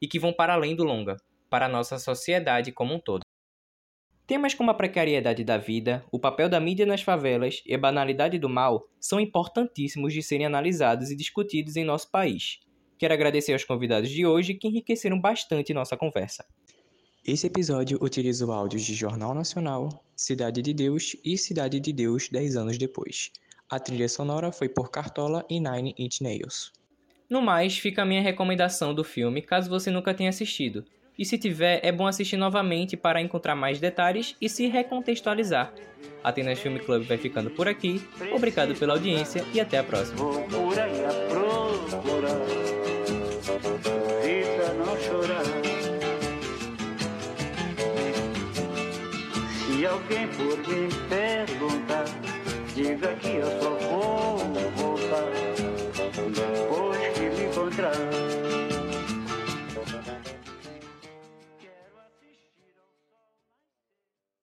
e 0.00 0.06
que 0.06 0.20
vão 0.20 0.32
para 0.32 0.54
além 0.54 0.76
do 0.76 0.84
longa, 0.84 1.16
para 1.50 1.66
a 1.66 1.68
nossa 1.68 1.98
sociedade 1.98 2.70
como 2.70 2.94
um 2.94 3.00
todo. 3.00 3.22
Temas 4.28 4.54
como 4.54 4.70
a 4.70 4.74
precariedade 4.74 5.42
da 5.42 5.58
vida, 5.58 6.04
o 6.12 6.20
papel 6.20 6.48
da 6.48 6.60
mídia 6.60 6.86
nas 6.86 7.02
favelas 7.02 7.60
e 7.66 7.74
a 7.74 7.78
banalidade 7.78 8.38
do 8.38 8.48
mal 8.48 8.88
são 9.00 9.18
importantíssimos 9.18 10.14
de 10.14 10.22
serem 10.22 10.46
analisados 10.46 11.10
e 11.10 11.16
discutidos 11.16 11.74
em 11.74 11.84
nosso 11.84 12.08
país. 12.12 12.60
Quero 12.96 13.12
agradecer 13.12 13.52
aos 13.52 13.64
convidados 13.64 14.08
de 14.08 14.24
hoje 14.24 14.54
que 14.54 14.68
enriqueceram 14.68 15.20
bastante 15.20 15.74
nossa 15.74 15.96
conversa. 15.96 16.46
Esse 17.26 17.46
episódio 17.46 17.96
utiliza 18.02 18.44
áudios 18.52 18.82
de 18.82 18.92
Jornal 18.92 19.34
Nacional, 19.34 20.04
Cidade 20.14 20.60
de 20.60 20.74
Deus 20.74 21.16
e 21.24 21.38
Cidade 21.38 21.80
de 21.80 21.90
Deus 21.90 22.28
10 22.28 22.54
anos 22.54 22.76
depois. 22.76 23.32
A 23.70 23.80
trilha 23.80 24.10
sonora 24.10 24.52
foi 24.52 24.68
por 24.68 24.90
Cartola 24.90 25.42
e 25.48 25.58
Nine 25.58 25.94
Inch 25.96 26.20
Nails. 26.20 26.70
No 27.30 27.40
mais, 27.40 27.78
fica 27.78 28.02
a 28.02 28.04
minha 28.04 28.20
recomendação 28.20 28.94
do 28.94 29.02
filme 29.02 29.40
caso 29.40 29.70
você 29.70 29.90
nunca 29.90 30.12
tenha 30.12 30.28
assistido. 30.28 30.84
E 31.18 31.24
se 31.24 31.38
tiver, 31.38 31.80
é 31.82 31.90
bom 31.90 32.06
assistir 32.06 32.36
novamente 32.36 32.94
para 32.94 33.22
encontrar 33.22 33.54
mais 33.54 33.80
detalhes 33.80 34.36
e 34.38 34.46
se 34.46 34.66
recontextualizar. 34.66 35.72
Atenas 36.22 36.58
Film 36.58 36.76
Club 36.76 37.04
vai 37.04 37.16
ficando 37.16 37.48
por 37.48 37.66
aqui. 37.66 38.02
Obrigado 38.34 38.74
pela 38.74 38.92
audiência 38.92 39.42
e 39.54 39.60
até 39.60 39.78
a 39.78 39.84
próxima. 39.84 40.18
Se 45.00 45.63
alguém 50.04 50.28
por 50.28 50.58
mim 50.68 50.88
perguntar, 51.08 52.04
diga 52.74 53.14
que 53.14 53.36
eu 53.36 53.46
sou 53.60 53.76
povo 53.76 55.03